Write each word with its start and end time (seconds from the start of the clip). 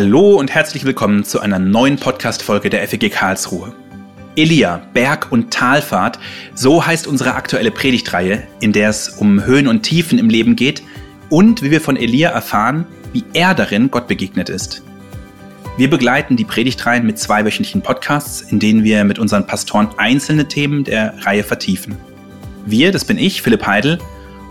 Hallo 0.00 0.36
und 0.36 0.54
herzlich 0.54 0.84
willkommen 0.84 1.24
zu 1.24 1.40
einer 1.40 1.58
neuen 1.58 1.96
Podcast-Folge 1.96 2.70
der 2.70 2.86
FEG 2.86 3.10
Karlsruhe. 3.10 3.74
Elia, 4.36 4.80
Berg- 4.94 5.32
und 5.32 5.52
Talfahrt, 5.52 6.20
so 6.54 6.86
heißt 6.86 7.08
unsere 7.08 7.34
aktuelle 7.34 7.72
Predigtreihe, 7.72 8.44
in 8.60 8.72
der 8.72 8.90
es 8.90 9.08
um 9.08 9.44
Höhen 9.44 9.66
und 9.66 9.82
Tiefen 9.82 10.20
im 10.20 10.30
Leben 10.30 10.54
geht 10.54 10.84
und 11.30 11.64
wie 11.64 11.72
wir 11.72 11.80
von 11.80 11.96
Elia 11.96 12.30
erfahren, 12.30 12.86
wie 13.12 13.24
er 13.32 13.56
darin 13.56 13.90
Gott 13.90 14.06
begegnet 14.06 14.48
ist. 14.48 14.84
Wir 15.76 15.90
begleiten 15.90 16.36
die 16.36 16.44
Predigtreihen 16.44 17.04
mit 17.04 17.18
zweiwöchentlichen 17.18 17.82
Podcasts, 17.82 18.42
in 18.42 18.60
denen 18.60 18.84
wir 18.84 19.02
mit 19.02 19.18
unseren 19.18 19.48
Pastoren 19.48 19.88
einzelne 19.96 20.46
Themen 20.46 20.84
der 20.84 21.14
Reihe 21.26 21.42
vertiefen. 21.42 21.96
Wir, 22.66 22.92
das 22.92 23.04
bin 23.04 23.18
ich, 23.18 23.42
Philipp 23.42 23.66
Heidel, 23.66 23.98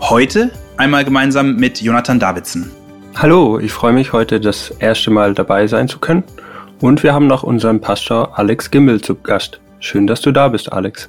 heute 0.00 0.50
einmal 0.76 1.06
gemeinsam 1.06 1.56
mit 1.56 1.80
Jonathan 1.80 2.20
Davidson. 2.20 2.70
Hallo, 3.20 3.58
ich 3.58 3.72
freue 3.72 3.92
mich 3.92 4.12
heute 4.12 4.38
das 4.38 4.70
erste 4.70 5.10
Mal 5.10 5.34
dabei 5.34 5.66
sein 5.66 5.88
zu 5.88 5.98
können. 5.98 6.22
Und 6.80 7.02
wir 7.02 7.14
haben 7.14 7.26
noch 7.26 7.42
unseren 7.42 7.80
Pastor 7.80 8.38
Alex 8.38 8.70
Gimmel 8.70 9.00
zu 9.00 9.16
Gast. 9.16 9.60
Schön, 9.80 10.06
dass 10.06 10.20
du 10.20 10.30
da 10.30 10.46
bist, 10.46 10.72
Alex. 10.72 11.08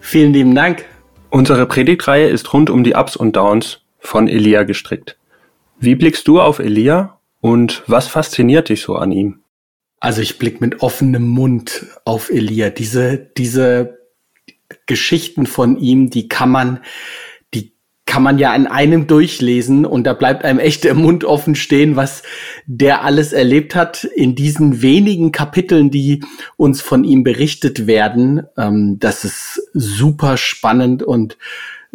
Vielen 0.00 0.32
lieben 0.32 0.56
Dank. 0.56 0.84
Unsere 1.30 1.66
Predigtreihe 1.66 2.26
ist 2.26 2.52
rund 2.52 2.70
um 2.70 2.82
die 2.82 2.94
Ups 2.94 3.14
und 3.14 3.36
Downs 3.36 3.82
von 4.00 4.26
Elia 4.26 4.64
gestrickt. 4.64 5.16
Wie 5.78 5.94
blickst 5.94 6.26
du 6.26 6.40
auf 6.40 6.58
Elia 6.58 7.20
und 7.40 7.84
was 7.86 8.08
fasziniert 8.08 8.68
dich 8.68 8.82
so 8.82 8.96
an 8.96 9.12
ihm? 9.12 9.38
Also 10.00 10.22
ich 10.22 10.40
blicke 10.40 10.58
mit 10.58 10.82
offenem 10.82 11.28
Mund 11.28 11.86
auf 12.04 12.30
Elia. 12.30 12.70
Diese, 12.70 13.16
diese 13.16 14.00
Geschichten 14.86 15.46
von 15.46 15.78
ihm, 15.78 16.10
die 16.10 16.26
kann 16.26 16.50
man 16.50 16.80
kann 18.14 18.22
man 18.22 18.38
ja 18.38 18.52
an 18.52 18.68
einem 18.68 19.08
durchlesen 19.08 19.84
und 19.84 20.04
da 20.04 20.12
bleibt 20.12 20.44
einem 20.44 20.60
echt 20.60 20.84
der 20.84 20.94
Mund 20.94 21.24
offen 21.24 21.56
stehen, 21.56 21.96
was 21.96 22.22
der 22.64 23.02
alles 23.02 23.32
erlebt 23.32 23.74
hat 23.74 24.04
in 24.04 24.36
diesen 24.36 24.82
wenigen 24.82 25.32
Kapiteln, 25.32 25.90
die 25.90 26.22
uns 26.56 26.80
von 26.80 27.02
ihm 27.02 27.24
berichtet 27.24 27.88
werden. 27.88 28.46
Ähm, 28.56 29.00
das 29.00 29.24
ist 29.24 29.60
super 29.72 30.36
spannend 30.36 31.02
und 31.02 31.38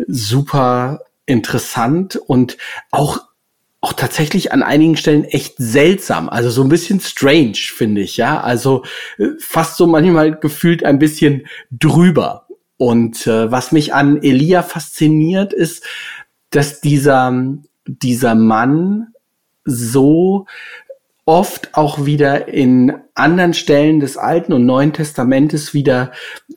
super 0.09 1.05
interessant 1.25 2.17
und 2.17 2.57
auch 2.91 3.21
auch 3.79 3.93
tatsächlich 3.93 4.51
an 4.51 4.61
einigen 4.61 4.97
Stellen 4.97 5.23
echt 5.23 5.53
seltsam, 5.57 6.27
also 6.27 6.49
so 6.49 6.63
ein 6.63 6.67
bisschen 6.67 6.99
strange, 6.99 7.55
finde 7.55 8.01
ich, 8.01 8.17
ja. 8.17 8.41
Also 8.41 8.83
äh, 9.17 9.27
fast 9.39 9.77
so 9.77 9.87
manchmal 9.87 10.37
gefühlt 10.37 10.83
ein 10.83 10.99
bisschen 10.99 11.47
drüber. 11.71 12.48
Und 12.79 13.27
äh, 13.27 13.51
was 13.51 13.73
mich 13.73 13.93
an 13.93 14.23
Elia 14.23 14.63
fasziniert, 14.63 15.51
ist, 15.51 15.83
dass 16.49 16.79
dieser, 16.79 17.33
dieser 17.85 18.35
Mann 18.35 19.07
so 19.65 20.45
oft 21.25 21.75
auch 21.75 22.05
wieder 22.05 22.47
in 22.47 22.93
anderen 23.15 23.53
Stellen 23.53 23.99
des 23.99 24.15
Alten 24.15 24.53
und 24.53 24.65
Neuen 24.65 24.93
Testamentes 24.93 25.73
wieder 25.73 26.13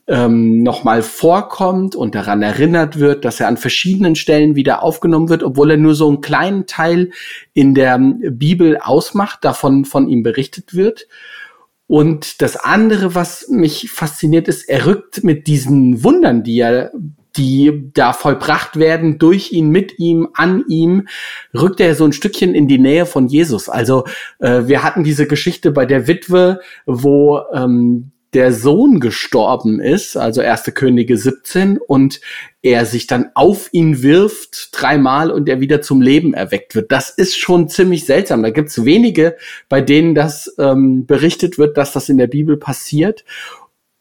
ähm, 0.07 0.63
nochmal 0.63 1.01
vorkommt 1.01 1.93
und 1.93 2.15
daran 2.15 2.41
erinnert 2.41 2.97
wird, 2.99 3.25
dass 3.25 3.41
er 3.41 3.49
an 3.49 3.57
verschiedenen 3.57 4.15
Stellen 4.15 4.55
wieder 4.55 4.81
aufgenommen 4.81 5.27
wird, 5.27 5.43
obwohl 5.43 5.71
er 5.71 5.77
nur 5.77 5.93
so 5.93 6.07
einen 6.07 6.21
kleinen 6.21 6.67
Teil 6.67 7.11
in 7.53 7.75
der 7.75 7.99
Bibel 7.99 8.77
ausmacht, 8.77 9.43
davon 9.43 9.83
von 9.83 10.07
ihm 10.07 10.23
berichtet 10.23 10.73
wird. 10.73 11.05
Und 11.87 12.41
das 12.41 12.55
andere, 12.55 13.13
was 13.13 13.49
mich 13.49 13.91
fasziniert 13.91 14.47
ist, 14.47 14.69
er 14.69 14.85
rückt 14.85 15.23
mit 15.23 15.47
diesen 15.47 16.03
Wundern, 16.03 16.43
die 16.43 16.59
er 16.59 16.91
die 17.35 17.89
da 17.93 18.13
vollbracht 18.13 18.77
werden 18.77 19.17
durch 19.17 19.51
ihn, 19.51 19.69
mit 19.69 19.97
ihm, 19.97 20.29
an 20.33 20.63
ihm, 20.67 21.07
rückt 21.53 21.79
er 21.79 21.95
so 21.95 22.05
ein 22.05 22.13
Stückchen 22.13 22.53
in 22.53 22.67
die 22.67 22.77
Nähe 22.77 23.05
von 23.05 23.27
Jesus. 23.27 23.69
Also 23.69 24.05
äh, 24.39 24.67
wir 24.67 24.83
hatten 24.83 25.03
diese 25.03 25.27
Geschichte 25.27 25.71
bei 25.71 25.85
der 25.85 26.07
Witwe, 26.07 26.59
wo 26.85 27.41
ähm, 27.53 28.11
der 28.33 28.51
Sohn 28.51 28.99
gestorben 28.99 29.79
ist, 29.79 30.17
also 30.17 30.41
erste 30.41 30.71
Könige 30.71 31.17
17, 31.17 31.77
und 31.77 32.21
er 32.61 32.85
sich 32.85 33.07
dann 33.07 33.29
auf 33.35 33.69
ihn 33.71 34.01
wirft 34.01 34.69
dreimal 34.71 35.31
und 35.31 35.47
er 35.49 35.59
wieder 35.59 35.81
zum 35.81 36.01
Leben 36.01 36.33
erweckt 36.33 36.75
wird. 36.75 36.91
Das 36.91 37.09
ist 37.09 37.37
schon 37.37 37.69
ziemlich 37.69 38.05
seltsam. 38.05 38.41
Da 38.41 38.49
gibt 38.49 38.69
es 38.69 38.85
wenige, 38.85 39.35
bei 39.69 39.81
denen 39.81 40.15
das 40.15 40.53
ähm, 40.57 41.05
berichtet 41.05 41.57
wird, 41.57 41.77
dass 41.77 41.93
das 41.93 42.09
in 42.09 42.17
der 42.17 42.27
Bibel 42.27 42.57
passiert. 42.57 43.23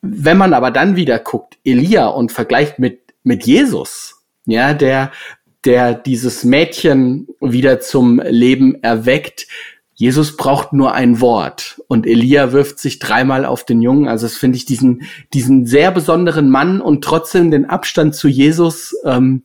Wenn 0.01 0.39
man 0.39 0.55
aber 0.55 0.71
dann 0.71 0.97
wieder 0.97 1.19
guckt, 1.19 1.59
Elia 1.65 2.07
und 2.07 2.33
vergleicht 2.33 2.79
mit, 2.79 3.01
mit 3.23 3.45
Jesus, 3.45 4.23
ja, 4.47 4.75
der, 4.75 5.13
der 5.65 5.95
dieses 5.95 6.45
Mädchen 6.45 7.29
wieder 7.41 7.81
zum 7.81 8.21
Leben 8.25 8.83
erweckt, 8.83 9.47
Jesus 10.03 10.37
braucht 10.37 10.73
nur 10.73 10.95
ein 10.95 11.21
Wort 11.21 11.81
und 11.87 12.09
Elia 12.09 12.51
wirft 12.51 12.81
sich 12.81 12.99
dreimal 12.99 13.45
auf 13.45 13.65
den 13.65 13.81
Jungen. 13.81 14.09
Also 14.09 14.27
das 14.27 14.37
finde 14.37 14.57
ich 14.57 14.65
diesen, 14.65 15.03
diesen 15.33 15.65
sehr 15.65 15.93
besonderen 15.93 16.51
Mann 16.51 16.81
und 16.81 17.05
trotzdem 17.05 17.53
den 17.53 17.67
Abstand 17.67 18.17
zu 18.17 18.27
Jesus, 18.27 18.97
ähm, 19.05 19.45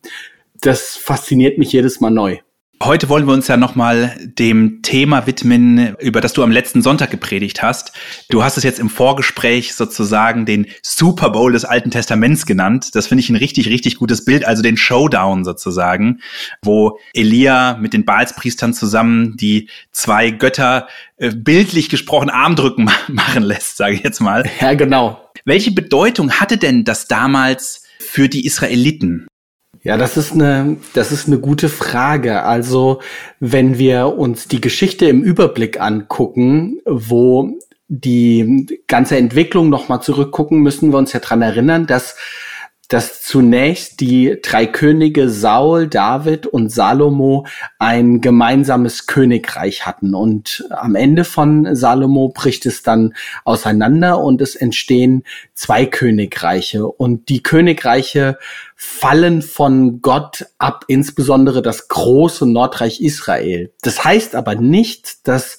das 0.60 0.96
fasziniert 0.96 1.58
mich 1.58 1.70
jedes 1.70 2.00
Mal 2.00 2.10
neu. 2.10 2.38
Heute 2.82 3.08
wollen 3.08 3.26
wir 3.26 3.34
uns 3.34 3.48
ja 3.48 3.56
nochmal 3.56 4.16
dem 4.20 4.82
Thema 4.82 5.26
widmen, 5.26 5.96
über 5.98 6.20
das 6.20 6.32
du 6.32 6.44
am 6.44 6.52
letzten 6.52 6.80
Sonntag 6.80 7.10
gepredigt 7.10 7.60
hast. 7.60 7.92
Du 8.30 8.44
hast 8.44 8.56
es 8.56 8.62
jetzt 8.62 8.78
im 8.78 8.88
Vorgespräch 8.88 9.74
sozusagen 9.74 10.46
den 10.46 10.66
Super 10.82 11.30
Bowl 11.30 11.52
des 11.52 11.64
Alten 11.64 11.90
Testaments 11.90 12.46
genannt. 12.46 12.94
Das 12.94 13.08
finde 13.08 13.24
ich 13.24 13.30
ein 13.30 13.36
richtig, 13.36 13.68
richtig 13.68 13.96
gutes 13.96 14.24
Bild, 14.24 14.46
also 14.46 14.62
den 14.62 14.76
Showdown 14.76 15.44
sozusagen, 15.44 16.20
wo 16.62 16.98
Elia 17.14 17.76
mit 17.80 17.92
den 17.92 18.04
Baalspriestern 18.04 18.72
zusammen 18.72 19.36
die 19.36 19.68
zwei 19.90 20.30
Götter 20.30 20.88
äh, 21.16 21.30
bildlich 21.34 21.88
gesprochen 21.88 22.30
Armdrücken 22.30 22.90
machen 23.08 23.42
lässt, 23.42 23.76
sage 23.76 23.94
ich 23.94 24.02
jetzt 24.04 24.20
mal. 24.20 24.44
Ja, 24.60 24.74
genau. 24.74 25.30
Welche 25.44 25.72
Bedeutung 25.72 26.30
hatte 26.30 26.58
denn 26.58 26.84
das 26.84 27.08
damals 27.08 27.82
für 27.98 28.28
die 28.28 28.46
Israeliten? 28.46 29.27
Ja, 29.88 29.96
das 29.96 30.18
ist 30.18 30.32
eine, 30.34 30.76
das 30.92 31.12
ist 31.12 31.28
eine 31.28 31.38
gute 31.38 31.70
Frage. 31.70 32.42
Also, 32.42 33.00
wenn 33.40 33.78
wir 33.78 34.18
uns 34.18 34.46
die 34.46 34.60
Geschichte 34.60 35.06
im 35.06 35.22
Überblick 35.22 35.80
angucken, 35.80 36.78
wo 36.84 37.58
die 37.88 38.66
ganze 38.86 39.16
Entwicklung 39.16 39.70
nochmal 39.70 40.02
zurückgucken, 40.02 40.60
müssen 40.60 40.92
wir 40.92 40.98
uns 40.98 41.14
ja 41.14 41.20
dran 41.20 41.40
erinnern, 41.40 41.86
dass 41.86 42.16
dass 42.88 43.22
zunächst 43.22 44.00
die 44.00 44.38
drei 44.42 44.66
Könige 44.66 45.28
Saul, 45.28 45.88
David 45.88 46.46
und 46.46 46.70
Salomo 46.70 47.46
ein 47.78 48.22
gemeinsames 48.22 49.06
Königreich 49.06 49.84
hatten. 49.84 50.14
Und 50.14 50.66
am 50.70 50.94
Ende 50.94 51.24
von 51.24 51.76
Salomo 51.76 52.30
bricht 52.30 52.64
es 52.64 52.82
dann 52.82 53.14
auseinander 53.44 54.18
und 54.20 54.40
es 54.40 54.56
entstehen 54.56 55.24
zwei 55.52 55.84
Königreiche. 55.84 56.86
Und 56.86 57.28
die 57.28 57.42
Königreiche 57.42 58.38
fallen 58.74 59.42
von 59.42 60.00
Gott 60.00 60.46
ab, 60.56 60.86
insbesondere 60.88 61.60
das 61.60 61.88
große 61.88 62.46
Nordreich 62.46 63.02
Israel. 63.02 63.70
Das 63.82 64.02
heißt 64.02 64.34
aber 64.34 64.54
nicht, 64.54 65.28
dass 65.28 65.58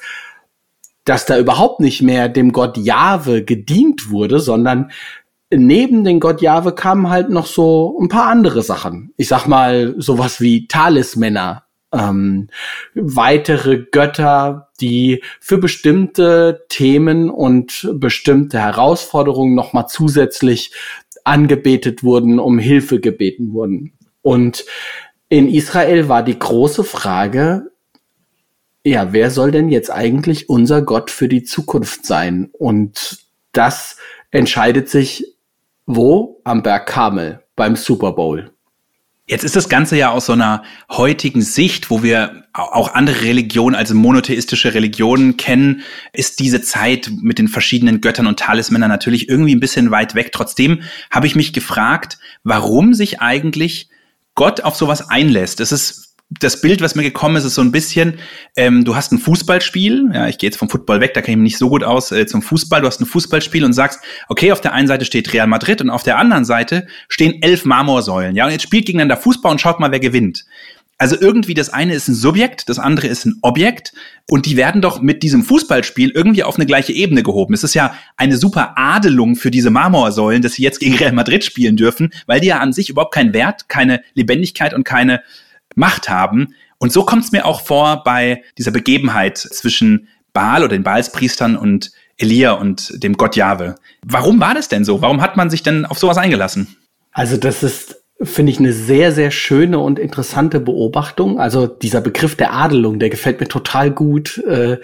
dass 1.09 1.25
da 1.25 1.39
überhaupt 1.39 1.79
nicht 1.79 2.03
mehr 2.03 2.29
dem 2.29 2.51
Gott 2.51 2.77
Jahwe 2.77 3.43
gedient 3.43 4.11
wurde, 4.11 4.39
sondern 4.39 4.91
neben 5.51 6.03
den 6.03 6.19
Gott 6.19 6.41
Jahwe 6.41 6.73
kamen 6.73 7.09
halt 7.09 7.29
noch 7.29 7.45
so 7.45 7.97
ein 7.99 8.07
paar 8.07 8.27
andere 8.27 8.61
Sachen. 8.61 9.13
Ich 9.17 9.27
sag 9.27 9.47
mal 9.47 9.95
sowas 9.97 10.41
wie 10.41 10.67
Talismänner, 10.67 11.63
ähm, 11.91 12.49
weitere 12.93 13.85
Götter, 13.91 14.69
die 14.79 15.23
für 15.39 15.57
bestimmte 15.57 16.65
Themen 16.69 17.29
und 17.29 17.89
bestimmte 17.93 18.59
Herausforderungen 18.59 19.55
nochmal 19.55 19.87
zusätzlich 19.87 20.71
angebetet 21.23 22.03
wurden, 22.03 22.39
um 22.39 22.59
Hilfe 22.59 22.99
gebeten 22.99 23.53
wurden. 23.53 23.93
Und 24.21 24.65
in 25.29 25.47
Israel 25.47 26.09
war 26.09 26.23
die 26.23 26.37
große 26.37 26.83
Frage, 26.83 27.71
ja, 28.85 29.11
wer 29.11 29.29
soll 29.29 29.51
denn 29.51 29.69
jetzt 29.69 29.91
eigentlich 29.91 30.49
unser 30.49 30.81
Gott 30.81 31.11
für 31.11 31.27
die 31.27 31.43
Zukunft 31.43 32.05
sein? 32.05 32.49
Und 32.53 33.19
das 33.51 33.97
entscheidet 34.31 34.89
sich 34.89 35.38
wo? 35.89 36.39
Am 36.43 36.61
Berg 36.61 36.85
Kamel 36.85 37.43
beim 37.55 37.75
Super 37.75 38.11
Bowl. 38.11 38.51
Jetzt 39.25 39.43
ist 39.43 39.55
das 39.55 39.69
Ganze 39.69 39.97
ja 39.97 40.11
aus 40.11 40.27
so 40.27 40.33
einer 40.33 40.63
heutigen 40.89 41.41
Sicht, 41.41 41.89
wo 41.89 42.03
wir 42.03 42.43
auch 42.53 42.93
andere 42.93 43.21
Religionen, 43.21 43.75
also 43.75 43.95
monotheistische 43.95 44.73
Religionen 44.73 45.35
kennen, 45.37 45.81
ist 46.13 46.39
diese 46.39 46.61
Zeit 46.61 47.11
mit 47.21 47.39
den 47.39 47.47
verschiedenen 47.47 48.01
Göttern 48.01 48.27
und 48.27 48.39
Talismännern 48.39 48.89
natürlich 48.89 49.29
irgendwie 49.29 49.55
ein 49.55 49.59
bisschen 49.59 49.91
weit 49.91 50.13
weg. 50.13 50.31
Trotzdem 50.31 50.81
habe 51.11 51.27
ich 51.27 51.35
mich 51.35 51.53
gefragt, 51.53 52.19
warum 52.43 52.93
sich 52.93 53.19
eigentlich 53.19 53.89
Gott 54.35 54.61
auf 54.61 54.75
sowas 54.75 55.09
einlässt. 55.09 55.59
Es 55.59 55.71
ist 55.71 56.08
das 56.29 56.61
Bild, 56.61 56.81
was 56.81 56.93
mir 56.93 57.01
gekommen 57.01 57.35
ist, 57.37 57.43
ist 57.43 57.55
so 57.55 57.61
ein 57.61 57.71
bisschen, 57.71 58.19
ähm, 58.55 58.85
du 58.85 58.95
hast 58.95 59.11
ein 59.11 59.17
Fußballspiel, 59.17 60.11
ja, 60.13 60.27
ich 60.27 60.37
gehe 60.37 60.49
jetzt 60.49 60.57
vom 60.57 60.69
Football 60.69 61.01
weg, 61.01 61.15
da 61.15 61.21
kenne 61.21 61.33
ich 61.33 61.37
mich 61.37 61.51
nicht 61.53 61.57
so 61.57 61.69
gut 61.69 61.83
aus, 61.83 62.11
äh, 62.11 62.27
zum 62.27 62.43
Fußball, 62.43 62.81
du 62.81 62.87
hast 62.87 63.01
ein 63.01 63.07
Fußballspiel 63.07 63.65
und 63.65 63.73
sagst, 63.73 63.99
okay, 64.27 64.51
auf 64.51 64.61
der 64.61 64.73
einen 64.73 64.87
Seite 64.87 65.05
steht 65.05 65.33
Real 65.33 65.47
Madrid 65.47 65.81
und 65.81 65.89
auf 65.89 66.03
der 66.03 66.19
anderen 66.19 66.45
Seite 66.45 66.85
stehen 67.07 67.41
elf 67.41 67.65
Marmorsäulen, 67.65 68.35
ja, 68.35 68.45
und 68.45 68.51
jetzt 68.51 68.61
spielt 68.61 68.85
gegeneinander 68.85 69.17
Fußball 69.17 69.51
und 69.51 69.59
schaut 69.59 69.79
mal, 69.79 69.91
wer 69.91 69.99
gewinnt. 69.99 70.45
Also 70.99 71.15
irgendwie 71.19 71.53
das 71.53 71.71
eine 71.71 71.93
ist 71.93 72.09
ein 72.09 72.13
Subjekt, 72.13 72.67
das 72.67 72.77
andere 72.77 73.07
ist 73.07 73.25
ein 73.25 73.37
Objekt 73.41 73.93
und 74.27 74.45
die 74.45 74.57
werden 74.57 74.81
doch 74.81 75.01
mit 75.01 75.23
diesem 75.23 75.43
Fußballspiel 75.43 76.11
irgendwie 76.11 76.43
auf 76.43 76.57
eine 76.57 76.65
gleiche 76.65 76.91
Ebene 76.91 77.23
gehoben. 77.23 77.53
Es 77.53 77.63
ist 77.63 77.73
ja 77.73 77.95
eine 78.17 78.35
super 78.35 78.73
Adelung 78.75 79.37
für 79.37 79.49
diese 79.49 79.69
Marmorsäulen, 79.69 80.41
dass 80.41 80.53
sie 80.53 80.63
jetzt 80.63 80.81
gegen 80.81 80.95
Real 80.95 81.13
Madrid 81.13 81.45
spielen 81.45 81.77
dürfen, 81.77 82.11
weil 82.27 82.41
die 82.41 82.47
ja 82.47 82.59
an 82.59 82.73
sich 82.73 82.89
überhaupt 82.89 83.13
keinen 83.13 83.33
Wert, 83.33 83.69
keine 83.69 84.01
Lebendigkeit 84.13 84.73
und 84.73 84.83
keine 84.83 85.21
Macht 85.79 86.09
haben. 86.09 86.53
Und 86.77 86.91
so 86.91 87.03
kommt 87.03 87.23
es 87.23 87.31
mir 87.31 87.45
auch 87.45 87.61
vor 87.61 88.03
bei 88.03 88.43
dieser 88.57 88.71
Begebenheit 88.71 89.37
zwischen 89.37 90.07
Baal 90.33 90.63
oder 90.63 90.75
den 90.75 90.83
Baalspriestern 90.83 91.55
und 91.55 91.91
Elia 92.17 92.51
und 92.51 93.03
dem 93.03 93.17
Gott 93.17 93.35
Jahwe. 93.35 93.75
Warum 94.05 94.39
war 94.39 94.53
das 94.53 94.67
denn 94.67 94.85
so? 94.85 95.01
Warum 95.01 95.21
hat 95.21 95.37
man 95.37 95.49
sich 95.49 95.63
denn 95.63 95.85
auf 95.85 95.97
sowas 95.97 96.17
eingelassen? 96.17 96.75
Also 97.11 97.37
das 97.37 97.63
ist 97.63 97.99
finde 98.21 98.51
ich 98.51 98.59
eine 98.59 98.73
sehr, 98.73 99.13
sehr 99.13 99.31
schöne 99.31 99.79
und 99.79 99.97
interessante 99.97 100.59
Beobachtung. 100.59 101.39
Also 101.39 101.67
dieser 101.67 102.01
Begriff 102.01 102.35
der 102.35 102.53
Adelung, 102.53 102.99
der 102.99 103.09
gefällt 103.09 103.39
mir 103.39 103.47
total 103.47 103.91
gut, 103.91 104.37
äh, 104.39 104.77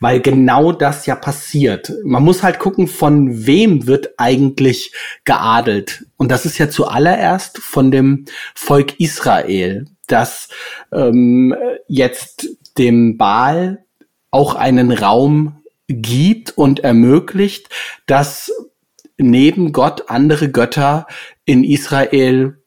weil 0.00 0.20
genau 0.20 0.72
das 0.72 1.06
ja 1.06 1.14
passiert. 1.14 1.92
Man 2.04 2.24
muss 2.24 2.42
halt 2.42 2.58
gucken, 2.58 2.88
von 2.88 3.46
wem 3.46 3.86
wird 3.86 4.14
eigentlich 4.16 4.92
geadelt. 5.24 6.04
Und 6.16 6.32
das 6.32 6.44
ist 6.44 6.58
ja 6.58 6.68
zuallererst 6.68 7.58
von 7.58 7.92
dem 7.92 8.24
Volk 8.56 8.98
Israel, 8.98 9.86
das 10.12 10.48
ähm, 10.92 11.54
jetzt 11.88 12.48
dem 12.78 13.16
Baal 13.16 13.84
auch 14.30 14.54
einen 14.54 14.92
Raum 14.92 15.62
gibt 15.88 16.56
und 16.56 16.80
ermöglicht, 16.80 17.68
dass 18.06 18.52
neben 19.18 19.72
Gott 19.72 20.04
andere 20.08 20.50
Götter 20.50 21.06
in 21.44 21.64
Israel 21.64 22.58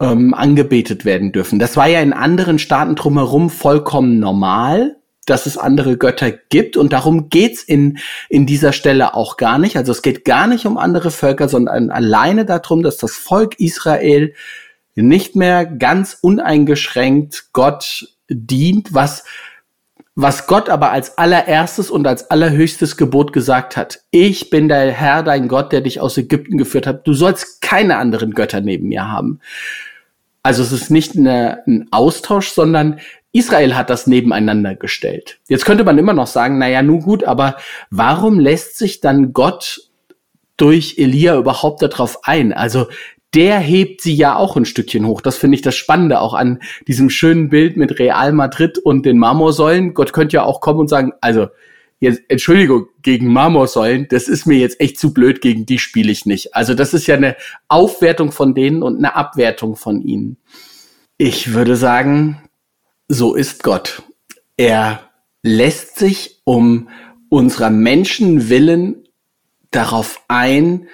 ähm, 0.00 0.34
angebetet 0.34 1.04
werden 1.04 1.32
dürfen. 1.32 1.58
Das 1.58 1.76
war 1.76 1.86
ja 1.86 2.00
in 2.00 2.12
anderen 2.12 2.58
Staaten 2.58 2.96
drumherum 2.96 3.50
vollkommen 3.50 4.18
normal, 4.18 4.96
dass 5.26 5.46
es 5.46 5.58
andere 5.58 5.96
Götter 5.98 6.32
gibt 6.32 6.76
und 6.76 6.92
darum 6.92 7.28
geht's 7.28 7.62
in, 7.62 7.98
in 8.28 8.46
dieser 8.46 8.72
Stelle 8.72 9.14
auch 9.14 9.36
gar 9.36 9.58
nicht. 9.58 9.76
Also 9.76 9.92
es 9.92 10.02
geht 10.02 10.24
gar 10.24 10.46
nicht 10.46 10.66
um 10.66 10.78
andere 10.78 11.10
Völker, 11.10 11.48
sondern 11.48 11.90
alleine 11.90 12.44
darum, 12.44 12.82
dass 12.82 12.96
das 12.96 13.12
Volk 13.12 13.60
Israel 13.60 14.34
nicht 15.02 15.36
mehr 15.36 15.66
ganz 15.66 16.18
uneingeschränkt 16.20 17.52
Gott 17.52 18.08
dient, 18.28 18.94
was 18.94 19.24
was 20.16 20.46
Gott 20.46 20.68
aber 20.68 20.90
als 20.90 21.16
allererstes 21.18 21.90
und 21.90 22.06
als 22.06 22.30
allerhöchstes 22.30 22.96
Gebot 22.96 23.32
gesagt 23.32 23.76
hat. 23.76 24.00
Ich 24.10 24.50
bin 24.50 24.68
der 24.68 24.90
Herr, 24.90 25.22
dein 25.22 25.48
Gott, 25.48 25.72
der 25.72 25.80
dich 25.80 26.00
aus 26.00 26.18
Ägypten 26.18 26.58
geführt 26.58 26.86
hat. 26.86 27.06
Du 27.06 27.14
sollst 27.14 27.62
keine 27.62 27.96
anderen 27.96 28.32
Götter 28.32 28.60
neben 28.60 28.88
mir 28.88 29.08
haben. 29.08 29.40
Also 30.42 30.62
es 30.62 30.72
ist 30.72 30.90
nicht 30.90 31.16
eine, 31.16 31.62
ein 31.66 31.88
Austausch, 31.90 32.48
sondern 32.50 32.98
Israel 33.32 33.76
hat 33.76 33.90
das 33.90 34.06
nebeneinander 34.06 34.74
gestellt. 34.74 35.38
Jetzt 35.48 35.64
könnte 35.64 35.84
man 35.84 35.98
immer 35.98 36.12
noch 36.12 36.26
sagen, 36.26 36.58
naja, 36.58 36.82
nun 36.82 37.00
gut, 37.00 37.24
aber 37.24 37.56
warum 37.90 38.40
lässt 38.40 38.76
sich 38.76 39.00
dann 39.00 39.32
Gott 39.32 39.90
durch 40.56 40.96
Elia 40.98 41.36
überhaupt 41.36 41.82
darauf 41.82 42.24
ein? 42.24 42.52
Also 42.52 42.88
der 43.34 43.58
hebt 43.58 44.00
sie 44.00 44.14
ja 44.14 44.36
auch 44.36 44.56
ein 44.56 44.64
Stückchen 44.64 45.06
hoch. 45.06 45.20
Das 45.20 45.36
finde 45.36 45.54
ich 45.54 45.62
das 45.62 45.76
Spannende 45.76 46.20
auch 46.20 46.34
an 46.34 46.60
diesem 46.88 47.10
schönen 47.10 47.48
Bild 47.48 47.76
mit 47.76 47.98
Real 47.98 48.32
Madrid 48.32 48.78
und 48.78 49.06
den 49.06 49.18
Marmorsäulen. 49.18 49.94
Gott 49.94 50.12
könnte 50.12 50.36
ja 50.36 50.42
auch 50.42 50.60
kommen 50.60 50.80
und 50.80 50.88
sagen, 50.88 51.12
also 51.20 51.48
jetzt, 52.00 52.22
Entschuldigung, 52.28 52.86
gegen 53.02 53.32
Marmorsäulen, 53.32 54.08
das 54.08 54.26
ist 54.26 54.46
mir 54.46 54.58
jetzt 54.58 54.80
echt 54.80 54.98
zu 54.98 55.14
blöd, 55.14 55.40
gegen 55.40 55.64
die 55.64 55.78
spiele 55.78 56.10
ich 56.10 56.26
nicht. 56.26 56.56
Also 56.56 56.74
das 56.74 56.92
ist 56.92 57.06
ja 57.06 57.14
eine 57.14 57.36
Aufwertung 57.68 58.32
von 58.32 58.54
denen 58.54 58.82
und 58.82 58.98
eine 58.98 59.14
Abwertung 59.14 59.76
von 59.76 60.00
ihnen. 60.00 60.36
Ich 61.16 61.52
würde 61.52 61.76
sagen, 61.76 62.42
so 63.06 63.34
ist 63.34 63.62
Gott. 63.62 64.02
Er 64.56 65.10
lässt 65.42 65.98
sich 65.98 66.40
um 66.44 66.88
unserer 67.28 67.70
Menschen 67.70 68.48
willen 68.48 69.04
darauf 69.70 70.22
ein, 70.28 70.88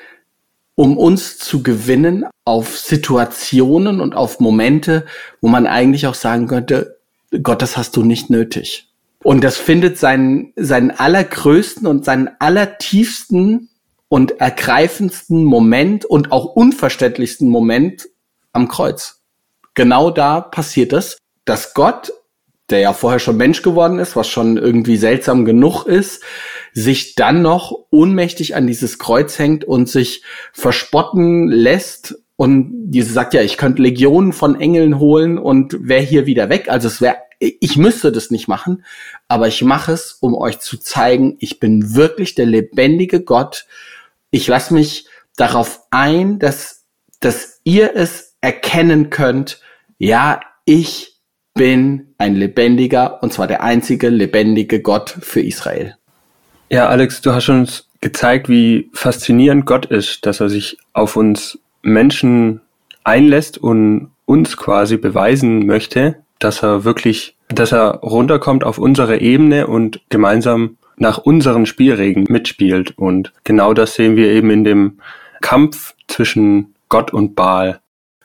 um 0.77 0.97
uns 0.97 1.39
zu 1.39 1.63
gewinnen 1.63 2.27
auf 2.45 2.79
Situationen 2.79 4.01
und 4.01 4.15
auf 4.15 4.39
Momente, 4.39 5.05
wo 5.41 5.49
man 5.49 5.67
eigentlich 5.67 6.07
auch 6.07 6.15
sagen 6.15 6.47
könnte, 6.47 6.99
Gott, 7.43 7.63
das 7.63 7.77
hast 7.77 7.97
du 7.97 8.05
nicht 8.05 8.31
nötig. 8.31 8.93
Und 9.25 9.43
das 9.43 9.57
findet 9.57 9.99
seinen, 9.99 10.53
seinen 10.55 10.93
allergrößten 10.93 11.87
und 11.87 12.05
seinen 12.05 12.31
allertiefsten 12.39 13.71
und 14.09 14.41
ergreifendsten 14.41 15.43
Moment 15.43 16.05
und 16.05 16.31
auch 16.31 16.45
unverständlichsten 16.45 17.49
Moment 17.49 18.09
am 18.53 18.69
Kreuz. 18.69 19.23
Genau 19.75 20.11
da 20.11 20.41
passiert 20.41 20.93
es, 20.93 21.19
dass 21.45 21.75
Gott, 21.75 22.13
der 22.71 22.81
ja 22.81 22.93
vorher 22.93 23.19
schon 23.19 23.37
Mensch 23.37 23.63
geworden 23.63 23.99
ist, 23.99 24.15
was 24.15 24.29
schon 24.29 24.59
irgendwie 24.59 24.97
seltsam 24.97 25.45
genug 25.45 25.87
ist, 25.87 26.23
sich 26.77 27.15
dann 27.15 27.41
noch 27.41 27.73
ohnmächtig 27.91 28.55
an 28.55 28.67
dieses 28.67 28.99
Kreuz 28.99 29.39
hängt 29.39 29.65
und 29.65 29.89
sich 29.89 30.23
verspotten 30.53 31.49
lässt 31.49 32.17
und 32.37 32.91
diese 32.91 33.15
sagt 33.15 33.33
ja, 33.33 33.41
ich 33.41 33.57
könnte 33.57 33.81
Legionen 33.81 34.35
von 34.35 34.61
Engeln 34.61 34.99
holen 34.99 35.39
und 35.39 35.89
wäre 35.89 36.03
hier 36.03 36.27
wieder 36.27 36.51
weg. 36.51 36.69
Also 36.69 36.89
es 36.89 37.01
wäre 37.01 37.17
ich 37.39 37.77
müsste 37.77 38.13
das 38.13 38.31
nicht 38.31 38.47
machen, 38.47 38.85
aber 39.29 39.49
ich 39.49 39.63
mache 39.63 39.93
es, 39.93 40.13
um 40.21 40.35
euch 40.35 40.59
zu 40.59 40.79
zeigen, 40.79 41.37
ich 41.39 41.61
bin 41.61 41.95
wirklich 41.95 42.35
der 42.35 42.47
lebendige 42.47 43.23
Gott. 43.23 43.67
Ich 44.31 44.47
lasse 44.47 44.73
mich 44.73 45.07
darauf 45.37 45.83
ein, 45.91 46.39
dass, 46.39 46.85
dass 47.21 47.61
ihr 47.65 47.95
es 47.95 48.37
erkennen 48.41 49.11
könnt. 49.11 49.61
Ja, 49.99 50.41
ich 50.65 51.21
bin 51.53 52.15
ein 52.19 52.37
lebendiger, 52.37 53.23
und 53.23 53.33
zwar 53.33 53.47
der 53.47 53.63
einzige 53.63 54.09
lebendige 54.09 54.81
Gott 54.81 55.17
für 55.21 55.41
Israel. 55.41 55.97
Ja, 56.69 56.89
Alex, 56.89 57.21
du 57.21 57.33
hast 57.33 57.49
uns 57.49 57.89
gezeigt, 58.01 58.49
wie 58.49 58.91
faszinierend 58.93 59.67
Gott 59.67 59.87
ist, 59.87 60.27
dass 60.27 60.41
er 60.41 60.49
sich 60.49 60.79
auf 60.93 61.17
uns 61.17 61.59
Menschen 61.83 62.61
einlässt 63.05 63.59
und 63.59 64.11
uns 64.25 64.57
quasi 64.57 64.97
beweisen 64.97 65.67
möchte, 65.67 66.17
dass 66.41 66.63
er 66.63 66.85
wirklich, 66.85 67.37
dass 67.49 67.73
er 67.73 68.01
runterkommt 68.01 68.65
auf 68.65 68.79
unsere 68.79 69.21
Ebene 69.21 69.69
und 69.69 70.01
gemeinsam 70.09 70.77
nach 70.97 71.19
unseren 71.19 71.67
Spielregeln 71.67 72.27
mitspielt. 72.29 72.99
Und 72.99 73.33
genau 73.45 73.73
das 73.73 73.95
sehen 73.95 74.17
wir 74.17 74.29
eben 74.31 74.51
in 74.51 74.65
dem 74.65 74.99
Kampf 75.41 75.95
zwischen 76.09 76.75
Gott 76.89 77.13
und 77.13 77.37
Baal. 77.37 77.81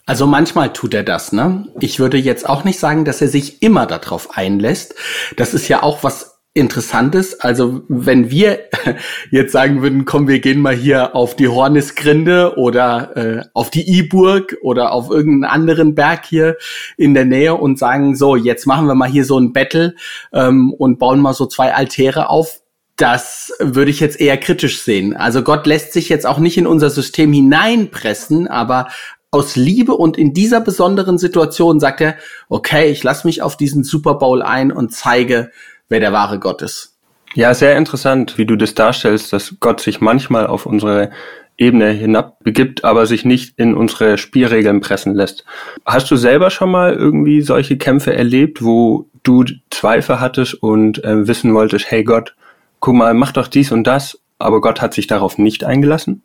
Also 0.06 0.26
manchmal 0.26 0.74
tut 0.74 0.94
er 0.94 1.04
das, 1.04 1.32
ne? 1.32 1.68
Ich 1.80 2.00
würde 2.00 2.18
jetzt 2.18 2.50
auch 2.50 2.64
nicht 2.64 2.80
sagen, 2.80 3.06
dass 3.06 3.22
er 3.22 3.28
sich 3.28 3.62
immer 3.62 3.86
darauf 3.86 4.36
einlässt. 4.36 4.96
Das 5.38 5.54
ist 5.54 5.68
ja 5.68 5.84
auch 5.84 6.04
was 6.04 6.31
Interessantes. 6.54 7.40
Also 7.40 7.84
wenn 7.88 8.30
wir 8.30 8.60
jetzt 9.32 9.54
sagen 9.54 9.82
würden, 9.82 10.04
komm, 10.04 10.28
wir 10.28 10.40
gehen 10.40 10.60
mal 10.60 10.76
hier 10.76 11.16
auf 11.16 11.36
die 11.36 11.48
Hornisgrinde 11.48 12.58
oder 12.58 13.16
äh, 13.16 13.44
auf 13.54 13.70
die 13.70 13.90
Iburg 13.98 14.58
oder 14.62 14.92
auf 14.92 15.10
irgendeinen 15.10 15.50
anderen 15.50 15.96
Berg 15.96 16.26
hier 16.26 16.58
in 16.98 17.14
der 17.14 17.24
Nähe 17.24 17.56
und 17.56 17.80
sagen, 17.80 18.18
so, 18.18 18.36
jetzt 18.36 18.68
machen 18.68 18.88
wir 18.88 18.96
mal 18.96 19.10
hier 19.10 19.24
so 19.24 19.40
ein 19.40 19.54
Battle 19.54 19.96
ähm, 20.34 20.74
und 20.74 21.00
bauen 21.00 21.22
mal 21.22 21.34
so 21.34 21.46
zwei 21.46 21.74
Altäre 21.74 22.30
auf. 22.30 22.60
Das 22.98 23.54
würde 23.60 23.90
ich 23.90 24.02
jetzt 24.02 24.20
eher 24.20 24.38
kritisch 24.38 24.82
sehen. 24.82 25.16
Also 25.16 25.44
Gott 25.44 25.66
lässt 25.66 25.94
sich 25.94 26.10
jetzt 26.10 26.28
auch 26.28 26.40
nicht 26.40 26.58
in 26.58 26.68
unser 26.68 26.90
System 26.90 27.32
hineinpressen, 27.32 28.50
aber 28.50 28.90
aus 29.32 29.56
Liebe 29.56 29.94
und 29.96 30.18
in 30.18 30.34
dieser 30.34 30.60
besonderen 30.60 31.18
Situation 31.18 31.80
sagt 31.80 32.02
er, 32.02 32.18
okay, 32.50 32.92
ich 32.92 33.02
lasse 33.02 33.26
mich 33.26 33.42
auf 33.42 33.56
diesen 33.56 33.86
Super 33.86 34.16
Bowl 34.16 34.42
ein 34.42 34.74
und 34.74 34.92
zeige, 34.92 35.52
wer 35.92 36.00
der 36.00 36.14
wahre 36.14 36.40
Gott 36.40 36.62
ist. 36.62 36.98
Ja, 37.34 37.54
sehr 37.54 37.78
interessant, 37.78 38.38
wie 38.38 38.46
du 38.46 38.56
das 38.56 38.74
darstellst, 38.74 39.32
dass 39.32 39.56
Gott 39.60 39.80
sich 39.80 40.02
manchmal 40.02 40.48
auf 40.48 40.66
unsere 40.66 41.12
Ebene 41.58 41.92
hinabbegibt, 41.92 42.84
aber 42.84 43.06
sich 43.06 43.24
nicht 43.24 43.58
in 43.58 43.76
unsere 43.76 44.18
Spielregeln 44.18 44.82
pressen 44.82 45.14
lässt. 45.14 45.46
Hast 45.86 46.10
du 46.10 46.16
selber 46.16 46.50
schon 46.50 46.72
mal 46.72 46.94
irgendwie 46.94 47.42
solche 47.42 47.78
Kämpfe 47.78 48.16
erlebt, 48.16 48.64
wo 48.64 49.10
du 49.24 49.46
Zweifel 49.70 50.20
hattest 50.20 50.56
und 50.56 51.04
äh, 51.04 51.28
wissen 51.28 51.54
wolltest, 51.54 51.92
hey 51.92 52.04
Gott, 52.04 52.36
guck 52.80 52.96
mal, 52.96 53.14
mach 53.14 53.32
doch 53.32 53.48
dies 53.48 53.72
und 53.72 53.86
das, 53.86 54.20
aber 54.40 54.60
Gott 54.60 54.82
hat 54.82 54.94
sich 54.94 55.08
darauf 55.08 55.38
nicht 55.38 55.64
eingelassen? 55.64 56.24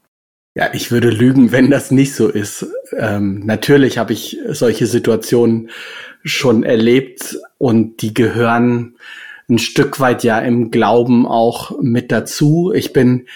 Ja, 0.55 0.71
ich 0.73 0.91
würde 0.91 1.11
lügen, 1.11 1.53
wenn 1.53 1.71
das 1.71 1.91
nicht 1.91 2.15
so 2.15 2.29
ist. 2.29 2.67
Ähm, 2.97 3.41
natürlich 3.45 3.99
habe 3.99 4.13
ich 4.13 4.39
solche 4.49 4.87
Situationen 4.87 5.71
schon 6.25 6.65
erlebt 6.65 7.37
und 7.59 8.03
die 8.03 8.15
gehören 8.15 8.97
ein 9.49 9.59
Stück 9.59 10.01
weit 10.01 10.25
ja 10.25 10.39
im 10.41 10.71
Glauben 10.71 11.27
auch 11.27 11.79
mit 11.81 12.11
dazu. 12.11 12.73
Ich 12.75 12.93
bin 12.93 13.27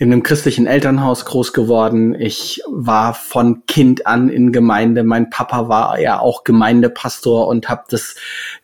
in 0.00 0.10
einem 0.10 0.22
christlichen 0.22 0.66
Elternhaus 0.66 1.26
groß 1.26 1.52
geworden. 1.52 2.14
Ich 2.18 2.62
war 2.66 3.12
von 3.12 3.66
Kind 3.66 4.06
an 4.06 4.30
in 4.30 4.50
Gemeinde. 4.50 5.04
Mein 5.04 5.28
Papa 5.28 5.68
war 5.68 6.00
ja 6.00 6.18
auch 6.20 6.42
Gemeindepastor 6.42 7.46
und 7.46 7.68
habe 7.68 7.84
das 7.90 8.16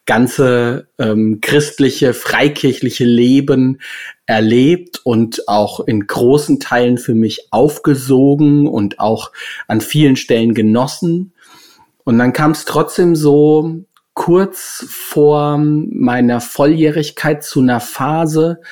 ganze 0.07 0.89
ähm, 0.99 1.41
christliche, 1.43 2.15
freikirchliche 2.15 3.05
Leben 3.05 3.81
erlebt 4.25 5.03
und 5.05 5.47
auch 5.47 5.81
in 5.81 6.07
großen 6.07 6.59
Teilen 6.59 6.97
für 6.97 7.15
mich 7.15 7.49
aufgesogen 7.51 8.67
und 8.67 8.99
auch 8.99 9.31
an 9.69 9.83
vielen 9.83 10.17
Stellen 10.17 10.55
genossen. 10.55 11.35
Und 12.05 12.19
dann 12.19 12.33
kam 12.33 12.53
es 12.53 12.65
trotzdem 12.65 13.15
so 13.15 13.85
kurz 14.17 14.87
vor 14.89 15.59
meiner 15.59 16.41
Volljährigkeit 16.41 17.45
zu 17.45 17.61
einer 17.61 17.81
Phase, 17.81 18.63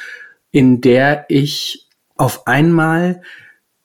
in 0.50 0.80
der 0.80 1.26
ich 1.28 1.90
auf 2.16 2.46
einmal 2.46 3.20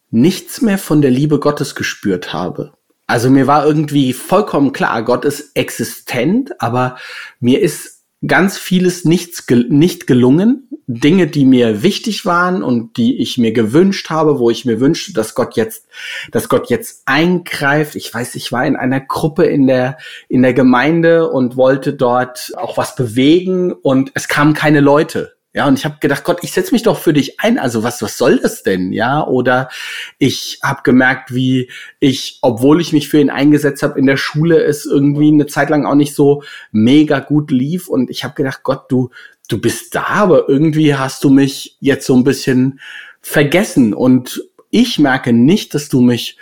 nichts 0.10 0.62
mehr 0.62 0.78
von 0.78 1.02
der 1.02 1.12
Liebe 1.12 1.38
Gottes 1.38 1.76
gespürt 1.76 2.32
habe. 2.32 2.74
Also 3.08 3.30
mir 3.30 3.46
war 3.46 3.66
irgendwie 3.66 4.14
vollkommen 4.14 4.72
klar, 4.72 5.04
Gott 5.04 5.26
ist 5.26 5.52
existent, 5.56 6.62
aber 6.62 6.98
mir 7.42 7.60
ist 7.60 8.04
ganz 8.26 8.58
vieles 8.58 9.04
nichts, 9.04 9.46
nicht 9.50 10.08
gelungen. 10.08 10.69
Dinge, 10.92 11.28
die 11.28 11.46
mir 11.46 11.84
wichtig 11.84 12.26
waren 12.26 12.64
und 12.64 12.98
die 12.98 13.22
ich 13.22 13.38
mir 13.38 13.52
gewünscht 13.52 14.10
habe, 14.10 14.40
wo 14.40 14.50
ich 14.50 14.66
mir 14.66 14.80
wünschte, 14.80 15.14
dass 15.14 15.36
Gott 15.36 15.56
jetzt, 15.56 15.88
dass 16.32 16.50
Gott 16.50 16.72
jetzt 16.72 17.04
eingreift. 17.06 17.96
Ich 17.96 18.12
weiß, 18.12 18.34
ich 18.34 18.52
war 18.52 18.66
in 18.66 18.76
einer 18.76 19.00
Gruppe 19.00 19.46
in 19.46 19.68
der, 19.68 20.00
in 20.30 20.42
der 20.42 20.56
Gemeinde 20.56 21.30
und 21.30 21.56
wollte 21.56 21.94
dort 21.94 22.52
auch 22.58 22.76
was 22.76 22.96
bewegen 22.96 23.72
und 23.72 24.12
es 24.16 24.28
kamen 24.28 24.56
keine 24.56 24.80
Leute. 24.80 25.36
Ja, 25.54 25.68
und 25.68 25.78
ich 25.78 25.86
habe 25.86 25.98
gedacht, 26.00 26.24
Gott, 26.24 26.40
ich 26.44 26.52
setze 26.52 26.74
mich 26.74 26.84
doch 26.84 26.98
für 26.98 27.14
dich 27.14 27.40
ein. 27.40 27.60
Also 27.60 27.84
was, 27.84 28.02
was 28.02 28.18
soll 28.18 28.40
das 28.40 28.64
denn? 28.64 28.92
Ja, 28.92 29.26
oder 29.26 29.70
ich 30.18 30.60
habe 30.64 30.82
gemerkt, 30.84 31.34
wie 31.34 31.72
ich, 32.00 32.40
obwohl 32.42 32.82
ich 32.82 32.94
mich 32.94 33.10
für 33.10 33.20
ihn 33.20 33.32
eingesetzt 33.32 33.84
habe 33.84 34.00
in 34.00 34.06
der 34.06 34.18
Schule, 34.18 34.64
es 34.64 34.86
irgendwie 34.86 35.28
eine 35.28 35.48
Zeit 35.48 35.70
lang 35.70 35.86
auch 35.86 35.96
nicht 35.96 36.16
so 36.16 36.44
mega 36.72 37.20
gut 37.20 37.50
lief. 37.50 37.88
Und 37.88 38.12
ich 38.12 38.24
habe 38.24 38.36
gedacht, 38.36 38.62
Gott, 38.64 38.92
du, 38.92 39.10
du 39.50 39.60
bist 39.60 39.94
da, 39.96 40.06
aber 40.08 40.48
irgendwie 40.48 40.96
hast 40.96 41.24
du 41.26 41.30
mich 41.30 41.78
jetzt 41.82 42.06
so 42.06 42.16
ein 42.16 42.24
bisschen 42.24 42.80
vergessen. 43.22 43.94
Und 43.94 44.42
ich 44.70 45.00
merke 45.00 45.34
nicht, 45.34 45.74
dass 45.74 45.90
du 45.90 46.00
mich 46.00 46.38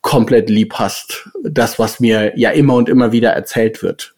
komplett 0.00 0.48
lieb 0.48 0.74
hast. 0.74 1.28
Das, 1.42 1.78
was 1.78 2.00
mir 2.00 2.32
ja 2.38 2.50
immer 2.50 2.74
und 2.74 2.88
immer 2.88 3.12
wieder 3.12 3.30
erzählt 3.30 3.82
wird. 3.82 4.14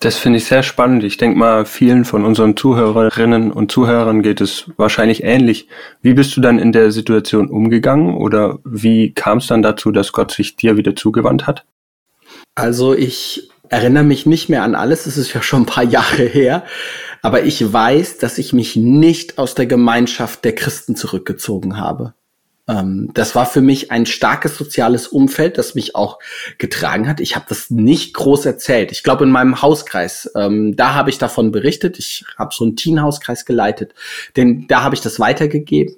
Das 0.00 0.18
finde 0.18 0.38
ich 0.38 0.46
sehr 0.46 0.64
spannend. 0.64 1.04
Ich 1.04 1.16
denke 1.16 1.38
mal, 1.38 1.64
vielen 1.64 2.04
von 2.04 2.24
unseren 2.24 2.56
Zuhörerinnen 2.56 3.52
und 3.52 3.70
Zuhörern 3.70 4.22
geht 4.22 4.40
es 4.40 4.68
wahrscheinlich 4.76 5.22
ähnlich. 5.22 5.68
Wie 6.00 6.14
bist 6.14 6.36
du 6.36 6.40
dann 6.40 6.58
in 6.58 6.72
der 6.72 6.90
Situation 6.90 7.48
umgegangen 7.48 8.16
oder 8.16 8.58
wie 8.64 9.12
kam 9.12 9.38
es 9.38 9.46
dann 9.46 9.62
dazu, 9.62 9.92
dass 9.92 10.10
Gott 10.10 10.32
sich 10.32 10.56
dir 10.56 10.76
wieder 10.76 10.96
zugewandt 10.96 11.46
hat? 11.46 11.64
Also 12.56 12.94
ich 12.94 13.48
erinnere 13.68 14.02
mich 14.02 14.26
nicht 14.26 14.48
mehr 14.48 14.64
an 14.64 14.74
alles, 14.74 15.06
es 15.06 15.16
ist 15.16 15.32
ja 15.32 15.40
schon 15.40 15.62
ein 15.62 15.66
paar 15.66 15.84
Jahre 15.84 16.24
her, 16.24 16.64
aber 17.22 17.44
ich 17.44 17.72
weiß, 17.72 18.18
dass 18.18 18.38
ich 18.38 18.52
mich 18.52 18.76
nicht 18.76 19.38
aus 19.38 19.54
der 19.54 19.66
Gemeinschaft 19.66 20.44
der 20.44 20.54
Christen 20.54 20.96
zurückgezogen 20.96 21.78
habe. 21.78 22.14
Ähm, 22.68 23.10
das 23.14 23.34
war 23.34 23.46
für 23.46 23.60
mich 23.60 23.90
ein 23.90 24.06
starkes 24.06 24.56
soziales 24.56 25.08
Umfeld, 25.08 25.58
das 25.58 25.74
mich 25.74 25.94
auch 25.94 26.18
getragen 26.58 27.08
hat. 27.08 27.20
Ich 27.20 27.34
habe 27.36 27.46
das 27.48 27.70
nicht 27.70 28.14
groß 28.14 28.46
erzählt. 28.46 28.92
Ich 28.92 29.02
glaube, 29.02 29.24
in 29.24 29.30
meinem 29.30 29.62
Hauskreis, 29.62 30.30
ähm, 30.36 30.76
da 30.76 30.94
habe 30.94 31.10
ich 31.10 31.18
davon 31.18 31.52
berichtet. 31.52 31.98
Ich 31.98 32.24
habe 32.36 32.54
so 32.54 32.64
einen 32.64 32.76
Teen-Hauskreis 32.76 33.44
geleitet, 33.44 33.94
denn 34.36 34.66
da 34.68 34.82
habe 34.82 34.94
ich 34.94 35.00
das 35.00 35.18
weitergegeben. 35.18 35.96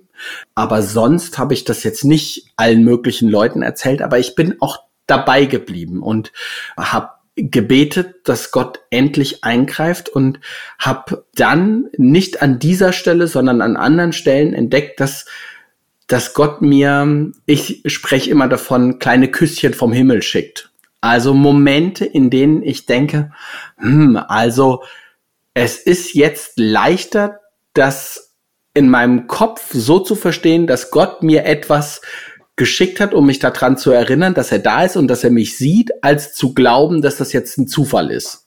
Aber 0.55 0.83
sonst 0.83 1.39
habe 1.39 1.55
ich 1.55 1.65
das 1.65 1.83
jetzt 1.83 2.05
nicht 2.05 2.47
allen 2.57 2.85
möglichen 2.85 3.29
Leuten 3.29 3.63
erzählt. 3.63 4.01
Aber 4.01 4.19
ich 4.19 4.35
bin 4.35 4.57
auch 4.61 4.79
dabei 5.07 5.45
geblieben 5.45 6.03
und 6.03 6.33
habe 6.77 7.11
gebetet, 7.37 8.17
dass 8.25 8.51
Gott 8.51 8.81
endlich 8.91 9.43
eingreift 9.45 10.09
und 10.09 10.41
habe 10.79 11.25
dann 11.35 11.89
nicht 11.97 12.43
an 12.43 12.59
dieser 12.59 12.93
Stelle, 12.93 13.27
sondern 13.27 13.61
an 13.61 13.77
anderen 13.77 14.13
Stellen 14.13 14.55
entdeckt, 14.55 15.01
dass 15.01 15.27
dass 16.07 16.35
Gott 16.35 16.61
mir, 16.61 17.33
ich 17.47 17.83
spreche 17.87 18.31
immer 18.31 18.49
davon, 18.49 18.99
kleine 18.99 19.31
Küsschen 19.31 19.75
vom 19.75 19.93
Himmel 19.93 20.23
schickt. 20.23 20.71
Also 21.01 21.35
Momente, 21.35 22.05
in 22.05 22.31
denen 22.31 22.63
ich 22.63 22.87
denke, 22.87 23.33
hm, 23.79 24.17
also 24.17 24.85
es 25.55 25.79
ist 25.79 26.15
jetzt 26.15 26.59
leichter, 26.59 27.41
das 27.73 28.35
in 28.75 28.91
meinem 28.91 29.27
Kopf 29.29 29.71
so 29.73 30.01
zu 30.01 30.15
verstehen, 30.15 30.67
dass 30.67 30.91
Gott 30.91 31.23
mir 31.23 31.45
etwas 31.45 32.01
geschickt 32.57 33.01
hat, 33.01 33.15
um 33.15 33.27
mich 33.27 33.39
daran 33.39 33.77
zu 33.77 33.91
erinnern, 33.91 34.35
dass 34.35 34.53
er 34.53 34.61
da 34.61 34.85
ist 34.85 34.97
und 34.97 35.09
dass 35.09 35.25
er 35.25 35.31
mich 35.31 35.57
sieht, 35.57 35.91
als 36.03 36.35
zu 36.35 36.55
glauben, 36.55 37.03
dass 37.03 37.17
das 37.17 37.33
jetzt 37.33 37.59
ein 37.59 37.67
Zufall 37.67 38.11
ist. 38.11 38.45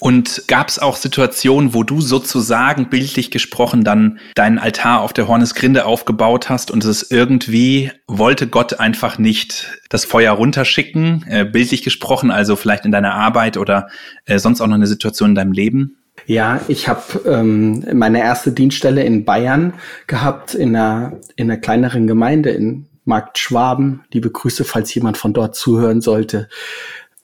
Und 0.00 0.44
gab 0.46 0.68
es 0.68 0.78
auch 0.78 0.94
Situationen, 0.94 1.74
wo 1.74 1.82
du 1.82 2.00
sozusagen 2.00 2.88
bildlich 2.88 3.32
gesprochen 3.32 3.82
dann 3.82 4.20
deinen 4.36 4.58
Altar 4.58 5.00
auf 5.00 5.12
der 5.12 5.26
Hornesgrinde 5.26 5.86
aufgebaut 5.86 6.48
hast 6.48 6.70
und 6.70 6.84
es 6.84 7.10
irgendwie 7.10 7.90
wollte 8.06 8.46
Gott 8.46 8.78
einfach 8.78 9.18
nicht 9.18 9.80
das 9.88 10.04
Feuer 10.04 10.32
runterschicken, 10.32 11.24
äh, 11.28 11.44
bildlich 11.44 11.82
gesprochen, 11.82 12.30
also 12.30 12.54
vielleicht 12.54 12.84
in 12.84 12.92
deiner 12.92 13.14
Arbeit 13.14 13.56
oder 13.56 13.88
äh, 14.24 14.38
sonst 14.38 14.60
auch 14.60 14.68
noch 14.68 14.76
eine 14.76 14.86
Situation 14.86 15.30
in 15.30 15.34
deinem 15.34 15.52
Leben? 15.52 15.96
Ja, 16.26 16.60
ich 16.68 16.88
habe 16.88 17.20
ähm, 17.26 17.84
meine 17.92 18.20
erste 18.20 18.52
Dienststelle 18.52 19.02
in 19.02 19.24
Bayern 19.24 19.74
gehabt, 20.06 20.54
in 20.54 20.76
einer, 20.76 21.18
in 21.36 21.50
einer 21.50 21.60
kleineren 21.60 22.06
Gemeinde 22.06 22.50
in 22.50 22.87
Markt 23.08 23.38
Schwaben. 23.38 24.04
Liebe 24.12 24.30
Grüße, 24.30 24.64
falls 24.64 24.94
jemand 24.94 25.16
von 25.16 25.32
dort 25.32 25.56
zuhören 25.56 26.00
sollte 26.00 26.48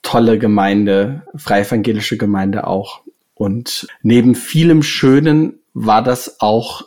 tolle 0.05 0.37
Gemeinde, 0.37 1.23
freievangelische 1.35 2.17
Gemeinde 2.17 2.67
auch. 2.67 3.01
Und 3.33 3.87
neben 4.03 4.35
vielem 4.35 4.83
Schönen 4.83 5.59
war 5.73 6.03
das 6.03 6.39
auch 6.39 6.83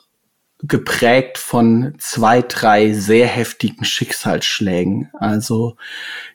geprägt 0.63 1.37
von 1.37 1.95
zwei, 1.99 2.43
drei 2.43 2.93
sehr 2.93 3.27
heftigen 3.27 3.85
Schicksalsschlägen. 3.85 5.11
Also 5.19 5.77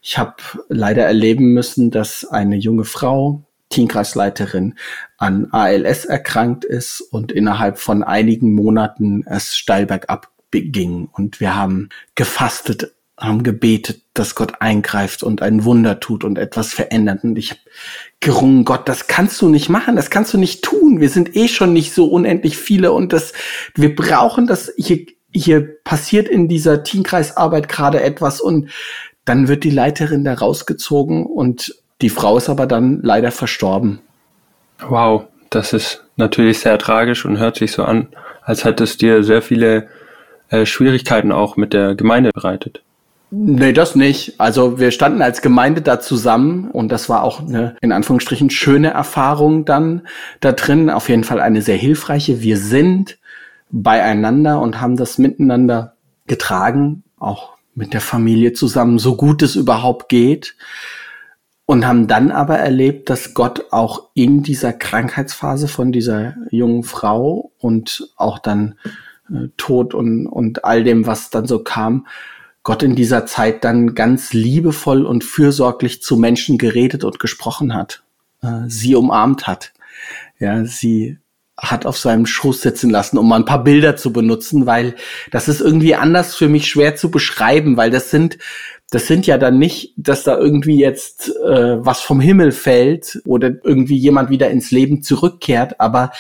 ich 0.01 0.17
habe 0.17 0.35
leider 0.67 1.03
erleben 1.03 1.53
müssen, 1.53 1.89
dass 1.89 2.25
eine 2.25 2.57
junge 2.57 2.83
Frau, 2.83 3.43
Teamkreisleiterin, 3.69 4.75
an 5.17 5.47
ALS 5.51 6.05
erkrankt 6.05 6.65
ist 6.65 7.01
und 7.01 7.31
innerhalb 7.31 7.79
von 7.79 8.03
einigen 8.03 8.53
Monaten 8.53 9.23
es 9.25 9.57
steil 9.57 9.85
bergab 9.85 10.32
ging. 10.61 11.09
Und 11.11 11.39
wir 11.39 11.55
haben 11.55 11.89
gefastet 12.15 12.93
haben 13.17 13.43
gebetet, 13.43 14.01
dass 14.13 14.35
Gott 14.35 14.53
eingreift 14.59 15.23
und 15.23 15.41
ein 15.41 15.63
Wunder 15.63 15.99
tut 15.99 16.23
und 16.23 16.37
etwas 16.37 16.73
verändert. 16.73 17.23
Und 17.23 17.37
ich 17.37 17.51
habe 17.51 17.61
gerungen, 18.19 18.65
Gott, 18.65 18.89
das 18.89 19.07
kannst 19.07 19.41
du 19.41 19.49
nicht 19.49 19.69
machen, 19.69 19.95
das 19.95 20.09
kannst 20.09 20.33
du 20.33 20.37
nicht 20.37 20.63
tun. 20.63 20.99
Wir 20.99 21.09
sind 21.09 21.35
eh 21.35 21.47
schon 21.47 21.73
nicht 21.73 21.93
so 21.93 22.07
unendlich 22.07 22.57
viele 22.57 22.91
und 22.91 23.13
das, 23.13 23.33
wir 23.75 23.95
brauchen 23.95 24.47
das. 24.47 24.73
Hier, 24.77 25.05
hier 25.31 25.83
passiert 25.83 26.27
in 26.27 26.47
dieser 26.47 26.83
Teamkreisarbeit 26.83 27.69
gerade 27.69 28.01
etwas 28.01 28.41
und 28.41 28.69
dann 29.25 29.47
wird 29.47 29.63
die 29.63 29.71
Leiterin 29.71 30.23
da 30.25 30.33
rausgezogen 30.33 31.25
und 31.25 31.75
die 32.01 32.09
Frau 32.09 32.37
ist 32.37 32.49
aber 32.49 32.65
dann 32.65 32.99
leider 33.03 33.31
verstorben. 33.31 33.99
Wow, 34.85 35.27
das 35.49 35.71
ist 35.71 36.03
natürlich 36.17 36.59
sehr 36.59 36.77
tragisch 36.77 37.23
und 37.25 37.37
hört 37.37 37.57
sich 37.57 37.71
so 37.71 37.83
an, 37.83 38.07
als 38.41 38.65
hätte 38.65 38.83
es 38.83 38.97
dir 38.97 39.23
sehr 39.23 39.41
viele 39.41 39.87
äh, 40.53 40.67
Schwierigkeiten 40.67 41.31
auch 41.31 41.57
mit 41.57 41.73
der 41.73 41.95
Gemeinde 41.95 42.29
bereitet. 42.31 42.83
Nee, 43.31 43.73
das 43.73 43.95
nicht. 43.95 44.39
Also 44.39 44.79
wir 44.79 44.91
standen 44.91 45.23
als 45.23 45.41
Gemeinde 45.41 45.81
da 45.81 45.99
zusammen 45.99 46.69
und 46.69 46.91
das 46.91 47.09
war 47.09 47.23
auch 47.23 47.39
eine, 47.39 47.75
in 47.81 47.91
Anführungsstrichen, 47.91 48.51
schöne 48.51 48.91
Erfahrung 48.91 49.65
dann 49.65 50.03
da 50.39 50.51
drin. 50.51 50.91
Auf 50.91 51.09
jeden 51.09 51.23
Fall 51.23 51.41
eine 51.41 51.63
sehr 51.63 51.77
hilfreiche. 51.77 52.43
Wir 52.43 52.57
sind 52.57 53.17
beieinander 53.71 54.61
und 54.61 54.79
haben 54.79 54.95
das 54.95 55.17
miteinander 55.17 55.95
getragen, 56.27 57.01
auch 57.17 57.53
mit 57.73 57.93
der 57.93 58.01
Familie 58.01 58.53
zusammen, 58.53 58.99
so 58.99 59.17
gut 59.17 59.41
es 59.41 59.55
überhaupt 59.55 60.07
geht. 60.07 60.55
Und 61.65 61.87
haben 61.87 62.05
dann 62.07 62.29
aber 62.29 62.59
erlebt, 62.59 63.09
dass 63.09 63.33
Gott 63.33 63.65
auch 63.71 64.09
in 64.13 64.43
dieser 64.43 64.73
Krankheitsphase 64.73 65.67
von 65.67 65.91
dieser 65.91 66.35
jungen 66.51 66.83
Frau 66.83 67.51
und 67.57 68.09
auch 68.17 68.37
dann 68.37 68.75
äh, 69.29 69.47
Tod 69.57 69.93
und, 69.93 70.27
und 70.27 70.65
all 70.65 70.83
dem, 70.83 71.05
was 71.05 71.29
dann 71.29 71.45
so 71.45 71.59
kam, 71.59 72.07
Gott 72.63 72.81
in 72.81 72.95
dieser 72.95 73.25
Zeit 73.25 73.63
dann 73.65 73.93
ganz 73.93 74.31
liebevoll 74.33 75.05
und 75.05 75.23
fürsorglich 75.23 76.01
zu 76.01 76.15
Menschen 76.17 76.57
geredet 76.57 77.03
und 77.03 77.19
gesprochen 77.19 77.73
hat, 77.73 78.03
äh, 78.41 78.67
sie 78.67 78.95
umarmt 78.95 79.47
hat. 79.47 79.73
Ja, 80.39 80.63
sie 80.65 81.17
hat 81.57 81.85
auf 81.85 81.97
seinem 81.97 82.25
Schoß 82.25 82.61
sitzen 82.61 82.89
lassen, 82.89 83.17
um 83.17 83.27
mal 83.27 83.35
ein 83.35 83.45
paar 83.45 83.63
Bilder 83.63 83.95
zu 83.95 84.11
benutzen, 84.11 84.65
weil 84.65 84.95
das 85.31 85.47
ist 85.47 85.61
irgendwie 85.61 85.93
anders 85.93 86.35
für 86.35 86.49
mich 86.49 86.67
schwer 86.67 86.95
zu 86.95 87.11
beschreiben, 87.11 87.77
weil 87.77 87.91
das 87.91 88.09
sind 88.09 88.37
das 88.93 89.07
sind 89.07 89.25
ja 89.25 89.39
dann 89.39 89.57
nicht, 89.57 89.93
dass 89.97 90.23
da 90.23 90.37
irgendwie 90.37 90.77
jetzt 90.77 91.29
äh, 91.29 91.83
was 91.83 92.01
vom 92.01 92.19
Himmel 92.19 92.51
fällt 92.51 93.21
oder 93.25 93.51
irgendwie 93.63 93.97
jemand 93.97 94.29
wieder 94.29 94.51
ins 94.51 94.69
Leben 94.69 95.01
zurückkehrt, 95.01 95.79
aber 95.79 96.11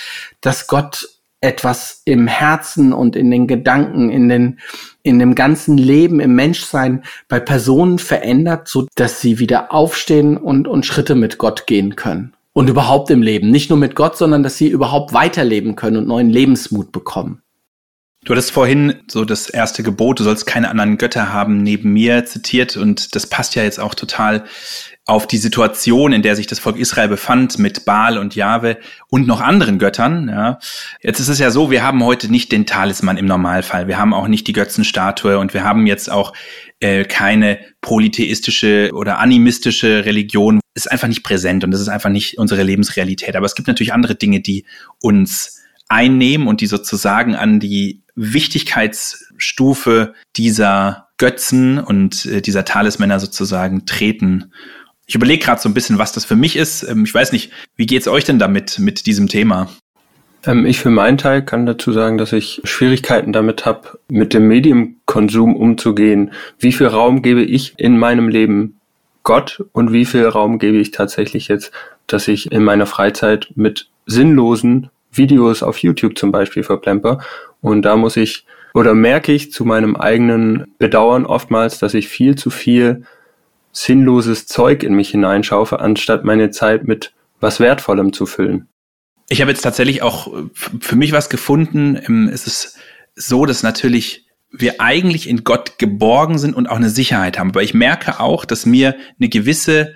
dass 0.41 0.65
Gott 0.65 1.07
etwas 1.43 2.01
im 2.05 2.27
Herzen 2.27 2.93
und 2.93 3.15
in 3.15 3.29
den 3.29 3.47
Gedanken, 3.47 4.09
in 4.09 4.29
den, 4.29 4.59
in 5.03 5.19
dem 5.19 5.35
ganzen 5.35 5.77
Leben, 5.77 6.21
im 6.21 6.35
Menschsein 6.35 7.03
bei 7.27 7.39
Personen 7.39 7.99
verändert, 7.99 8.69
so 8.69 8.87
dass 8.95 9.19
sie 9.19 9.39
wieder 9.39 9.73
aufstehen 9.73 10.37
und, 10.37 10.67
und 10.67 10.85
Schritte 10.85 11.15
mit 11.15 11.37
Gott 11.37 11.67
gehen 11.67 11.97
können. 11.97 12.33
Und 12.53 12.69
überhaupt 12.69 13.09
im 13.09 13.21
Leben. 13.21 13.49
Nicht 13.49 13.69
nur 13.69 13.79
mit 13.79 13.95
Gott, 13.95 14.15
sondern 14.15 14.43
dass 14.43 14.57
sie 14.57 14.69
überhaupt 14.69 15.13
weiterleben 15.13 15.75
können 15.75 15.97
und 15.97 16.07
neuen 16.07 16.29
Lebensmut 16.29 16.91
bekommen. 16.91 17.41
Du 18.23 18.31
hattest 18.31 18.51
vorhin 18.51 18.95
so 19.09 19.25
das 19.25 19.49
erste 19.49 19.83
Gebot, 19.83 20.19
du 20.19 20.23
sollst 20.23 20.45
keine 20.45 20.69
anderen 20.69 20.97
Götter 20.97 21.33
haben, 21.33 21.61
neben 21.61 21.91
mir 21.91 22.23
zitiert 22.23 22.77
und 22.77 23.15
das 23.15 23.27
passt 23.27 23.55
ja 23.55 23.63
jetzt 23.63 23.81
auch 23.81 23.95
total 23.95 24.45
auf 25.05 25.27
die 25.27 25.37
Situation, 25.37 26.13
in 26.13 26.21
der 26.21 26.35
sich 26.35 26.47
das 26.47 26.59
Volk 26.59 26.77
Israel 26.77 27.09
befand, 27.09 27.59
mit 27.59 27.83
Baal 27.83 28.17
und 28.17 28.35
Jahwe 28.35 28.77
und 29.09 29.27
noch 29.27 29.41
anderen 29.41 29.77
Göttern. 29.77 30.29
Ja. 30.29 30.59
Jetzt 31.01 31.19
ist 31.19 31.27
es 31.27 31.39
ja 31.39 31.51
so, 31.51 31.69
wir 31.69 31.83
haben 31.83 32.01
heute 32.03 32.31
nicht 32.31 32.53
den 32.53 32.65
Talisman 32.65 33.17
im 33.17 33.25
Normalfall. 33.25 33.87
Wir 33.87 33.97
haben 33.97 34.13
auch 34.13 34.29
nicht 34.29 34.47
die 34.47 34.53
Götzenstatue 34.53 35.37
und 35.39 35.53
wir 35.53 35.65
haben 35.65 35.87
jetzt 35.87 36.09
auch 36.09 36.31
äh, 36.79 37.03
keine 37.03 37.59
polytheistische 37.81 38.91
oder 38.93 39.19
animistische 39.19 40.05
Religion. 40.05 40.61
Ist 40.73 40.89
einfach 40.89 41.09
nicht 41.09 41.23
präsent 41.23 41.65
und 41.65 41.71
das 41.71 41.81
ist 41.81 41.89
einfach 41.89 42.09
nicht 42.09 42.37
unsere 42.37 42.63
Lebensrealität. 42.63 43.35
Aber 43.35 43.45
es 43.45 43.55
gibt 43.55 43.67
natürlich 43.67 43.93
andere 43.93 44.15
Dinge, 44.15 44.39
die 44.39 44.65
uns 45.01 45.61
einnehmen 45.89 46.47
und 46.47 46.61
die 46.61 46.67
sozusagen 46.67 47.35
an 47.35 47.59
die 47.59 48.03
Wichtigkeitsstufe 48.15 50.13
dieser 50.35 51.09
Götzen 51.17 51.79
und 51.79 52.25
äh, 52.25 52.41
dieser 52.41 52.63
Talismänner 52.65 53.19
sozusagen 53.19 53.85
treten. 53.85 54.51
Ich 55.05 55.15
überlege 55.15 55.43
gerade 55.43 55.61
so 55.61 55.69
ein 55.69 55.73
bisschen, 55.73 55.97
was 55.97 56.13
das 56.13 56.25
für 56.25 56.35
mich 56.35 56.55
ist. 56.55 56.83
Ähm, 56.83 57.03
ich 57.03 57.13
weiß 57.13 57.31
nicht, 57.31 57.51
wie 57.75 57.85
geht's 57.85 58.07
euch 58.07 58.23
denn 58.23 58.39
damit, 58.39 58.79
mit 58.79 59.05
diesem 59.05 59.27
Thema? 59.27 59.69
Ähm, 60.45 60.65
ich 60.65 60.79
für 60.79 60.89
meinen 60.89 61.17
Teil 61.17 61.43
kann 61.43 61.65
dazu 61.65 61.91
sagen, 61.91 62.17
dass 62.17 62.33
ich 62.33 62.61
Schwierigkeiten 62.63 63.33
damit 63.33 63.65
habe, 63.65 63.99
mit 64.07 64.33
dem 64.33 64.47
Medienkonsum 64.47 65.55
umzugehen. 65.55 66.31
Wie 66.59 66.71
viel 66.71 66.87
Raum 66.87 67.21
gebe 67.21 67.43
ich 67.43 67.73
in 67.77 67.97
meinem 67.97 68.29
Leben 68.29 68.79
Gott 69.23 69.63
und 69.71 69.93
wie 69.93 70.05
viel 70.05 70.25
Raum 70.25 70.59
gebe 70.59 70.77
ich 70.77 70.91
tatsächlich 70.91 71.47
jetzt, 71.47 71.71
dass 72.07 72.27
ich 72.27 72.51
in 72.51 72.63
meiner 72.63 72.85
Freizeit 72.85 73.51
mit 73.55 73.87
sinnlosen 74.05 74.89
Videos 75.11 75.63
auf 75.63 75.77
YouTube 75.77 76.17
zum 76.17 76.31
Beispiel 76.31 76.63
verplemper. 76.63 77.19
Und 77.61 77.83
da 77.83 77.95
muss 77.95 78.17
ich 78.17 78.45
oder 78.73 78.93
merke 78.93 79.31
ich 79.31 79.51
zu 79.51 79.65
meinem 79.65 79.95
eigenen 79.95 80.73
Bedauern 80.79 81.25
oftmals, 81.25 81.79
dass 81.79 81.93
ich 81.93 82.07
viel 82.07 82.35
zu 82.35 82.49
viel 82.49 83.03
sinnloses 83.73 84.45
Zeug 84.45 84.83
in 84.83 84.93
mich 84.93 85.09
hineinschaufe, 85.09 85.79
anstatt 85.81 86.23
meine 86.23 86.51
Zeit 86.51 86.87
mit 86.87 87.13
was 87.41 87.59
Wertvollem 87.59 88.13
zu 88.13 88.25
füllen. 88.25 88.69
Ich 89.27 89.41
habe 89.41 89.51
jetzt 89.51 89.61
tatsächlich 89.61 90.01
auch 90.01 90.31
für 90.53 90.95
mich 90.95 91.11
was 91.11 91.29
gefunden. 91.29 92.29
Es 92.29 92.47
ist 92.47 92.77
so, 93.15 93.45
dass 93.45 93.63
natürlich 93.63 94.27
wir 94.51 94.79
eigentlich 94.79 95.27
in 95.27 95.43
Gott 95.43 95.79
geborgen 95.79 96.37
sind 96.37 96.55
und 96.55 96.67
auch 96.67 96.75
eine 96.75 96.89
Sicherheit 96.89 97.39
haben. 97.39 97.49
Aber 97.49 97.63
ich 97.63 97.73
merke 97.73 98.19
auch, 98.19 98.45
dass 98.45 98.65
mir 98.65 98.95
eine 99.19 99.29
gewisse 99.29 99.95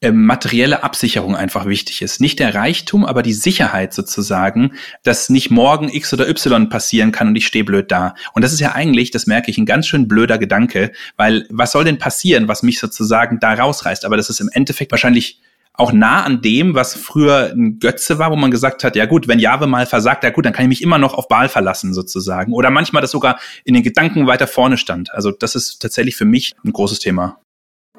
äh, 0.00 0.12
materielle 0.12 0.84
Absicherung 0.84 1.34
einfach 1.34 1.66
wichtig 1.66 2.02
ist. 2.02 2.20
Nicht 2.20 2.38
der 2.38 2.54
Reichtum, 2.54 3.04
aber 3.04 3.22
die 3.22 3.32
Sicherheit 3.32 3.92
sozusagen, 3.92 4.74
dass 5.02 5.28
nicht 5.28 5.50
morgen 5.50 5.88
X 5.88 6.12
oder 6.12 6.28
Y 6.28 6.68
passieren 6.68 7.10
kann 7.10 7.26
und 7.26 7.36
ich 7.36 7.48
stehe 7.48 7.64
blöd 7.64 7.90
da. 7.90 8.14
Und 8.32 8.42
das 8.42 8.52
ist 8.52 8.60
ja 8.60 8.76
eigentlich, 8.76 9.10
das 9.10 9.26
merke 9.26 9.50
ich, 9.50 9.58
ein 9.58 9.66
ganz 9.66 9.88
schön 9.88 10.06
blöder 10.06 10.38
Gedanke, 10.38 10.92
weil 11.16 11.46
was 11.50 11.72
soll 11.72 11.82
denn 11.82 11.98
passieren, 11.98 12.46
was 12.46 12.62
mich 12.62 12.78
sozusagen 12.78 13.40
da 13.40 13.54
rausreißt? 13.54 14.04
Aber 14.04 14.16
das 14.16 14.30
ist 14.30 14.38
im 14.38 14.48
Endeffekt 14.52 14.92
wahrscheinlich 14.92 15.40
auch 15.72 15.92
nah 15.92 16.22
an 16.22 16.42
dem, 16.42 16.76
was 16.76 16.94
früher 16.94 17.52
ein 17.52 17.80
Götze 17.80 18.20
war, 18.20 18.30
wo 18.30 18.36
man 18.36 18.52
gesagt 18.52 18.84
hat, 18.84 18.94
ja 18.94 19.06
gut, 19.06 19.26
wenn 19.26 19.40
Jahwe 19.40 19.66
mal 19.66 19.86
versagt, 19.86 20.22
ja 20.22 20.30
gut, 20.30 20.46
dann 20.46 20.52
kann 20.52 20.64
ich 20.64 20.68
mich 20.68 20.82
immer 20.82 20.98
noch 20.98 21.14
auf 21.14 21.26
Baal 21.26 21.48
verlassen 21.48 21.92
sozusagen. 21.92 22.52
Oder 22.52 22.70
manchmal 22.70 23.02
das 23.02 23.10
sogar 23.10 23.40
in 23.64 23.74
den 23.74 23.82
Gedanken 23.82 24.28
weiter 24.28 24.46
vorne 24.46 24.76
stand. 24.76 25.12
Also 25.12 25.32
das 25.32 25.56
ist 25.56 25.80
tatsächlich 25.80 26.14
für 26.14 26.24
mich 26.24 26.54
ein 26.64 26.72
großes 26.72 27.00
Thema. 27.00 27.40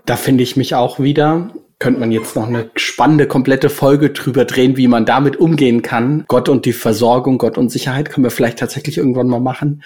Da 0.06 0.16
finde 0.16 0.44
ich 0.44 0.56
mich 0.56 0.76
auch 0.76 1.00
wieder 1.00 1.52
könnte 1.80 2.02
man 2.02 2.12
jetzt 2.12 2.36
noch 2.36 2.48
eine 2.48 2.70
spannende, 2.76 3.26
komplette 3.26 3.70
Folge 3.70 4.10
drüber 4.10 4.44
drehen, 4.44 4.76
wie 4.76 4.90
man 4.90 5.06
damit 5.06 5.38
umgehen 5.38 5.82
kann. 5.82 6.26
Gott 6.28 6.50
und 6.50 6.66
die 6.66 6.74
Versorgung, 6.74 7.38
Gott 7.38 7.58
und 7.58 7.70
Sicherheit 7.70 8.10
können 8.10 8.26
wir 8.26 8.32
vielleicht 8.32 8.60
tatsächlich 8.60 8.98
irgendwann 8.98 9.28
mal 9.28 9.40
machen, 9.40 9.84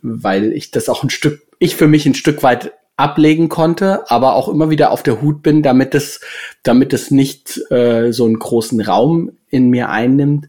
weil 0.00 0.52
ich 0.54 0.70
das 0.70 0.88
auch 0.88 1.02
ein 1.02 1.10
Stück, 1.10 1.42
ich 1.58 1.76
für 1.76 1.86
mich 1.86 2.06
ein 2.06 2.14
Stück 2.14 2.42
weit 2.42 2.72
ablegen 2.96 3.48
konnte, 3.48 4.10
aber 4.10 4.34
auch 4.34 4.48
immer 4.48 4.70
wieder 4.70 4.90
auf 4.90 5.02
der 5.02 5.22
Hut 5.22 5.42
bin, 5.42 5.62
damit 5.62 5.94
es, 5.94 6.20
damit 6.62 6.92
es 6.92 7.10
nicht 7.10 7.60
äh, 7.70 8.10
so 8.10 8.24
einen 8.24 8.38
großen 8.38 8.80
Raum 8.80 9.30
in 9.50 9.70
mir 9.70 9.90
einnimmt. 9.90 10.48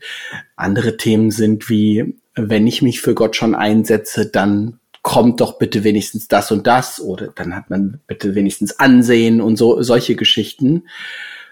Andere 0.56 0.98
Themen 0.98 1.30
sind 1.30 1.70
wie, 1.70 2.16
wenn 2.36 2.66
ich 2.66 2.82
mich 2.82 3.02
für 3.02 3.14
Gott 3.14 3.36
schon 3.36 3.54
einsetze, 3.54 4.28
dann 4.28 4.80
kommt 5.02 5.42
doch 5.42 5.58
bitte 5.58 5.84
wenigstens 5.84 6.28
das 6.28 6.52
und 6.52 6.68
das 6.68 7.00
oder 7.00 7.28
dann 7.36 7.56
hat 7.56 7.70
man 7.70 8.00
bitte 8.08 8.36
wenigstens 8.36 8.80
Ansehen 8.80 9.42
und 9.42 9.56
so 9.56 9.82
solche 9.82 10.16
Geschichten. 10.16 10.84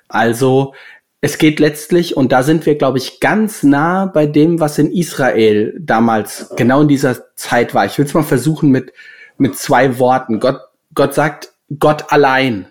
Also 0.07 0.73
es 1.19 1.37
geht 1.37 1.59
letztlich, 1.59 2.15
und 2.15 2.31
da 2.31 2.43
sind 2.43 2.65
wir, 2.65 2.75
glaube 2.75 2.99
ich, 2.99 3.19
ganz 3.19 3.63
nah 3.63 4.05
bei 4.05 4.27
dem, 4.27 4.59
was 4.59 4.77
in 4.77 4.91
Israel 4.91 5.75
damals 5.79 6.51
genau 6.55 6.81
in 6.81 6.87
dieser 6.87 7.33
Zeit 7.35 7.73
war. 7.73 7.85
Ich 7.85 7.97
will 7.97 8.05
es 8.05 8.13
mal 8.13 8.23
versuchen 8.23 8.69
mit, 8.69 8.93
mit 9.37 9.57
zwei 9.57 9.97
Worten. 9.97 10.39
Gott, 10.39 10.59
Gott 10.93 11.15
sagt 11.15 11.53
Gott 11.79 12.11
allein. 12.11 12.67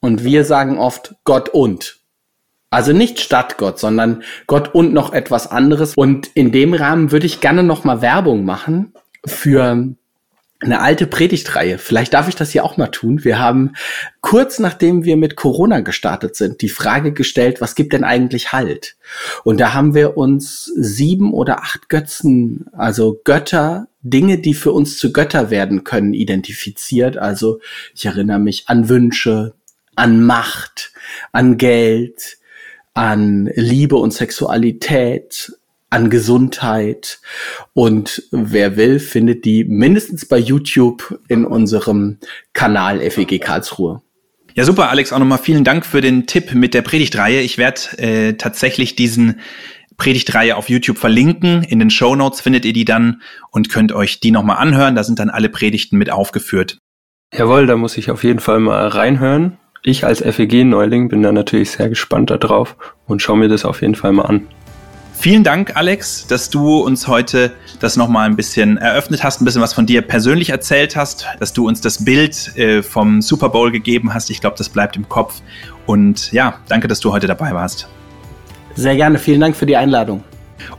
Und 0.00 0.24
wir 0.24 0.44
sagen 0.44 0.78
oft 0.78 1.14
Gott 1.24 1.50
und. 1.50 1.98
Also 2.70 2.92
nicht 2.92 3.20
statt 3.20 3.58
Gott, 3.58 3.78
sondern 3.78 4.22
Gott 4.46 4.74
und 4.74 4.94
noch 4.94 5.12
etwas 5.12 5.50
anderes. 5.50 5.94
Und 5.94 6.28
in 6.34 6.50
dem 6.50 6.72
Rahmen 6.72 7.12
würde 7.12 7.26
ich 7.26 7.40
gerne 7.40 7.62
noch 7.62 7.84
mal 7.84 8.00
Werbung 8.00 8.46
machen 8.46 8.94
für 9.26 9.94
eine 10.62 10.80
alte 10.80 11.06
Predigtreihe. 11.06 11.78
Vielleicht 11.78 12.14
darf 12.14 12.28
ich 12.28 12.36
das 12.36 12.50
hier 12.50 12.64
auch 12.64 12.76
mal 12.76 12.88
tun. 12.88 13.24
Wir 13.24 13.38
haben 13.38 13.72
kurz 14.20 14.58
nachdem 14.58 15.04
wir 15.04 15.16
mit 15.16 15.36
Corona 15.36 15.80
gestartet 15.80 16.36
sind, 16.36 16.62
die 16.62 16.68
Frage 16.68 17.12
gestellt, 17.12 17.60
was 17.60 17.74
gibt 17.74 17.92
denn 17.92 18.04
eigentlich 18.04 18.52
Halt? 18.52 18.96
Und 19.44 19.60
da 19.60 19.74
haben 19.74 19.94
wir 19.94 20.16
uns 20.16 20.64
sieben 20.76 21.32
oder 21.32 21.62
acht 21.62 21.88
Götzen, 21.88 22.66
also 22.72 23.20
Götter, 23.24 23.88
Dinge, 24.02 24.38
die 24.38 24.54
für 24.54 24.72
uns 24.72 24.98
zu 24.98 25.12
Götter 25.12 25.50
werden 25.50 25.84
können, 25.84 26.14
identifiziert. 26.14 27.16
Also 27.16 27.60
ich 27.94 28.06
erinnere 28.06 28.38
mich 28.38 28.68
an 28.68 28.88
Wünsche, 28.88 29.54
an 29.96 30.24
Macht, 30.24 30.92
an 31.32 31.58
Geld, 31.58 32.38
an 32.94 33.50
Liebe 33.54 33.96
und 33.96 34.12
Sexualität, 34.12 35.52
an 35.92 36.08
Gesundheit. 36.08 37.20
Und 37.74 38.22
wer 38.30 38.76
will, 38.76 38.98
findet 38.98 39.44
die 39.44 39.64
mindestens 39.64 40.26
bei 40.26 40.38
YouTube 40.38 41.18
in 41.28 41.44
unserem 41.44 42.18
Kanal 42.54 42.98
FEG 43.10 43.40
Karlsruhe. 43.40 44.00
Ja, 44.54 44.64
super, 44.64 44.90
Alex. 44.90 45.12
Auch 45.12 45.18
nochmal 45.18 45.38
vielen 45.38 45.64
Dank 45.64 45.84
für 45.84 46.00
den 46.00 46.26
Tipp 46.26 46.54
mit 46.54 46.74
der 46.74 46.82
Predigtreihe. 46.82 47.40
Ich 47.40 47.58
werde 47.58 47.80
äh, 47.98 48.32
tatsächlich 48.34 48.96
diesen 48.96 49.40
Predigtreihe 49.98 50.56
auf 50.56 50.70
YouTube 50.70 50.98
verlinken. 50.98 51.62
In 51.62 51.78
den 51.78 51.90
Show 51.90 52.16
Notes 52.16 52.40
findet 52.40 52.64
ihr 52.64 52.72
die 52.72 52.86
dann 52.86 53.20
und 53.50 53.68
könnt 53.68 53.92
euch 53.92 54.18
die 54.18 54.30
nochmal 54.30 54.56
anhören. 54.56 54.96
Da 54.96 55.04
sind 55.04 55.18
dann 55.18 55.30
alle 55.30 55.50
Predigten 55.50 55.98
mit 55.98 56.10
aufgeführt. 56.10 56.78
Jawohl, 57.34 57.66
da 57.66 57.76
muss 57.76 57.98
ich 57.98 58.10
auf 58.10 58.24
jeden 58.24 58.40
Fall 58.40 58.60
mal 58.60 58.88
reinhören. 58.88 59.58
Ich 59.82 60.04
als 60.04 60.22
FEG-Neuling 60.22 61.08
bin 61.08 61.22
da 61.22 61.32
natürlich 61.32 61.72
sehr 61.72 61.88
gespannt 61.88 62.30
darauf 62.30 62.76
und 63.06 63.20
schaue 63.20 63.38
mir 63.38 63.48
das 63.48 63.64
auf 63.64 63.82
jeden 63.82 63.94
Fall 63.94 64.12
mal 64.12 64.24
an. 64.24 64.48
Vielen 65.22 65.44
Dank, 65.44 65.76
Alex, 65.76 66.26
dass 66.26 66.50
du 66.50 66.78
uns 66.78 67.06
heute 67.06 67.52
das 67.78 67.96
nochmal 67.96 68.28
ein 68.28 68.34
bisschen 68.34 68.76
eröffnet 68.76 69.22
hast, 69.22 69.40
ein 69.40 69.44
bisschen 69.44 69.62
was 69.62 69.72
von 69.72 69.86
dir 69.86 70.02
persönlich 70.02 70.50
erzählt 70.50 70.96
hast, 70.96 71.28
dass 71.38 71.52
du 71.52 71.68
uns 71.68 71.80
das 71.80 72.04
Bild 72.04 72.56
äh, 72.56 72.82
vom 72.82 73.22
Super 73.22 73.48
Bowl 73.48 73.70
gegeben 73.70 74.12
hast. 74.12 74.30
Ich 74.30 74.40
glaube, 74.40 74.56
das 74.58 74.68
bleibt 74.68 74.96
im 74.96 75.08
Kopf. 75.08 75.40
Und 75.86 76.32
ja, 76.32 76.58
danke, 76.66 76.88
dass 76.88 76.98
du 76.98 77.12
heute 77.12 77.28
dabei 77.28 77.54
warst. 77.54 77.86
Sehr 78.74 78.96
gerne. 78.96 79.16
Vielen 79.20 79.40
Dank 79.40 79.54
für 79.54 79.64
die 79.64 79.76
Einladung. 79.76 80.24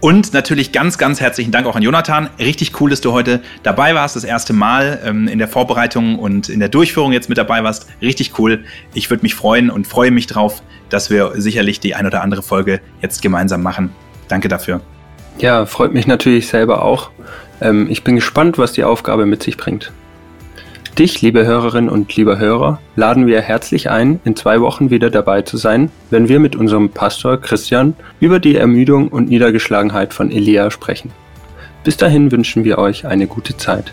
Und 0.02 0.34
natürlich 0.34 0.74
ganz, 0.74 0.98
ganz 0.98 1.22
herzlichen 1.22 1.54
Dank 1.54 1.66
auch 1.66 1.78
an 1.78 1.82
Jonathan. 1.82 2.30
Richtig 2.38 2.82
cool, 2.82 2.90
dass 2.90 3.00
du 3.00 3.14
heute 3.14 3.42
dabei 3.64 3.96
warst, 3.96 4.18
das 4.18 4.26
erste 4.26 4.52
Mal 4.52 5.00
ähm, 5.06 5.30
in 5.30 5.40
der 5.40 5.48
Vorbereitung 5.48 6.20
und 6.20 6.50
in 6.50 6.60
der 6.60 6.68
Durchführung 6.68 7.14
jetzt 7.14 7.30
mit 7.30 7.38
dabei 7.38 7.64
warst. 7.64 7.88
Richtig 8.02 8.38
cool. 8.38 8.66
Ich 8.94 9.10
würde 9.10 9.24
mich 9.24 9.36
freuen 9.36 9.70
und 9.70 9.88
freue 9.88 10.12
mich 10.12 10.28
drauf, 10.28 10.62
dass 10.90 11.10
wir 11.10 11.32
sicherlich 11.36 11.80
die 11.80 11.96
ein 11.96 12.06
oder 12.06 12.22
andere 12.22 12.44
Folge 12.44 12.82
jetzt 13.02 13.22
gemeinsam 13.22 13.64
machen. 13.64 13.94
Danke 14.28 14.48
dafür. 14.48 14.82
Ja, 15.38 15.66
freut 15.66 15.94
mich 15.94 16.08
natürlich 16.08 16.48
selber 16.48 16.84
auch. 16.84 17.10
Ähm, 17.62 17.88
ich 17.90 18.04
bin 18.04 18.16
gespannt, 18.16 18.58
was 18.58 18.74
die 18.74 18.84
Aufgabe 18.84 19.26
mit 19.26 19.44
sich 19.44 19.58
bringt. 19.58 19.92
Dich, 20.98 21.24
liebe 21.24 21.44
Hörerinnen 21.44 21.90
und 21.90 22.16
lieber 22.16 22.38
Hörer, 22.38 22.80
laden 22.96 23.26
wir 23.26 23.42
herzlich 23.42 23.90
ein, 23.90 24.20
in 24.26 24.36
zwei 24.36 24.62
Wochen 24.62 24.92
wieder 24.92 25.10
dabei 25.10 25.42
zu 25.42 25.58
sein, 25.58 25.90
wenn 26.12 26.30
wir 26.30 26.40
mit 26.40 26.56
unserem 26.56 26.90
Pastor 26.90 27.42
Christian 27.42 27.96
über 28.20 28.40
die 28.40 28.58
Ermüdung 28.58 29.08
und 29.08 29.28
Niedergeschlagenheit 29.28 30.14
von 30.14 30.30
Elia 30.30 30.70
sprechen. 30.70 31.12
Bis 31.84 31.98
dahin 31.98 32.32
wünschen 32.32 32.64
wir 32.64 32.78
euch 32.78 33.08
eine 33.08 33.26
gute 33.26 33.58
Zeit. 33.58 33.92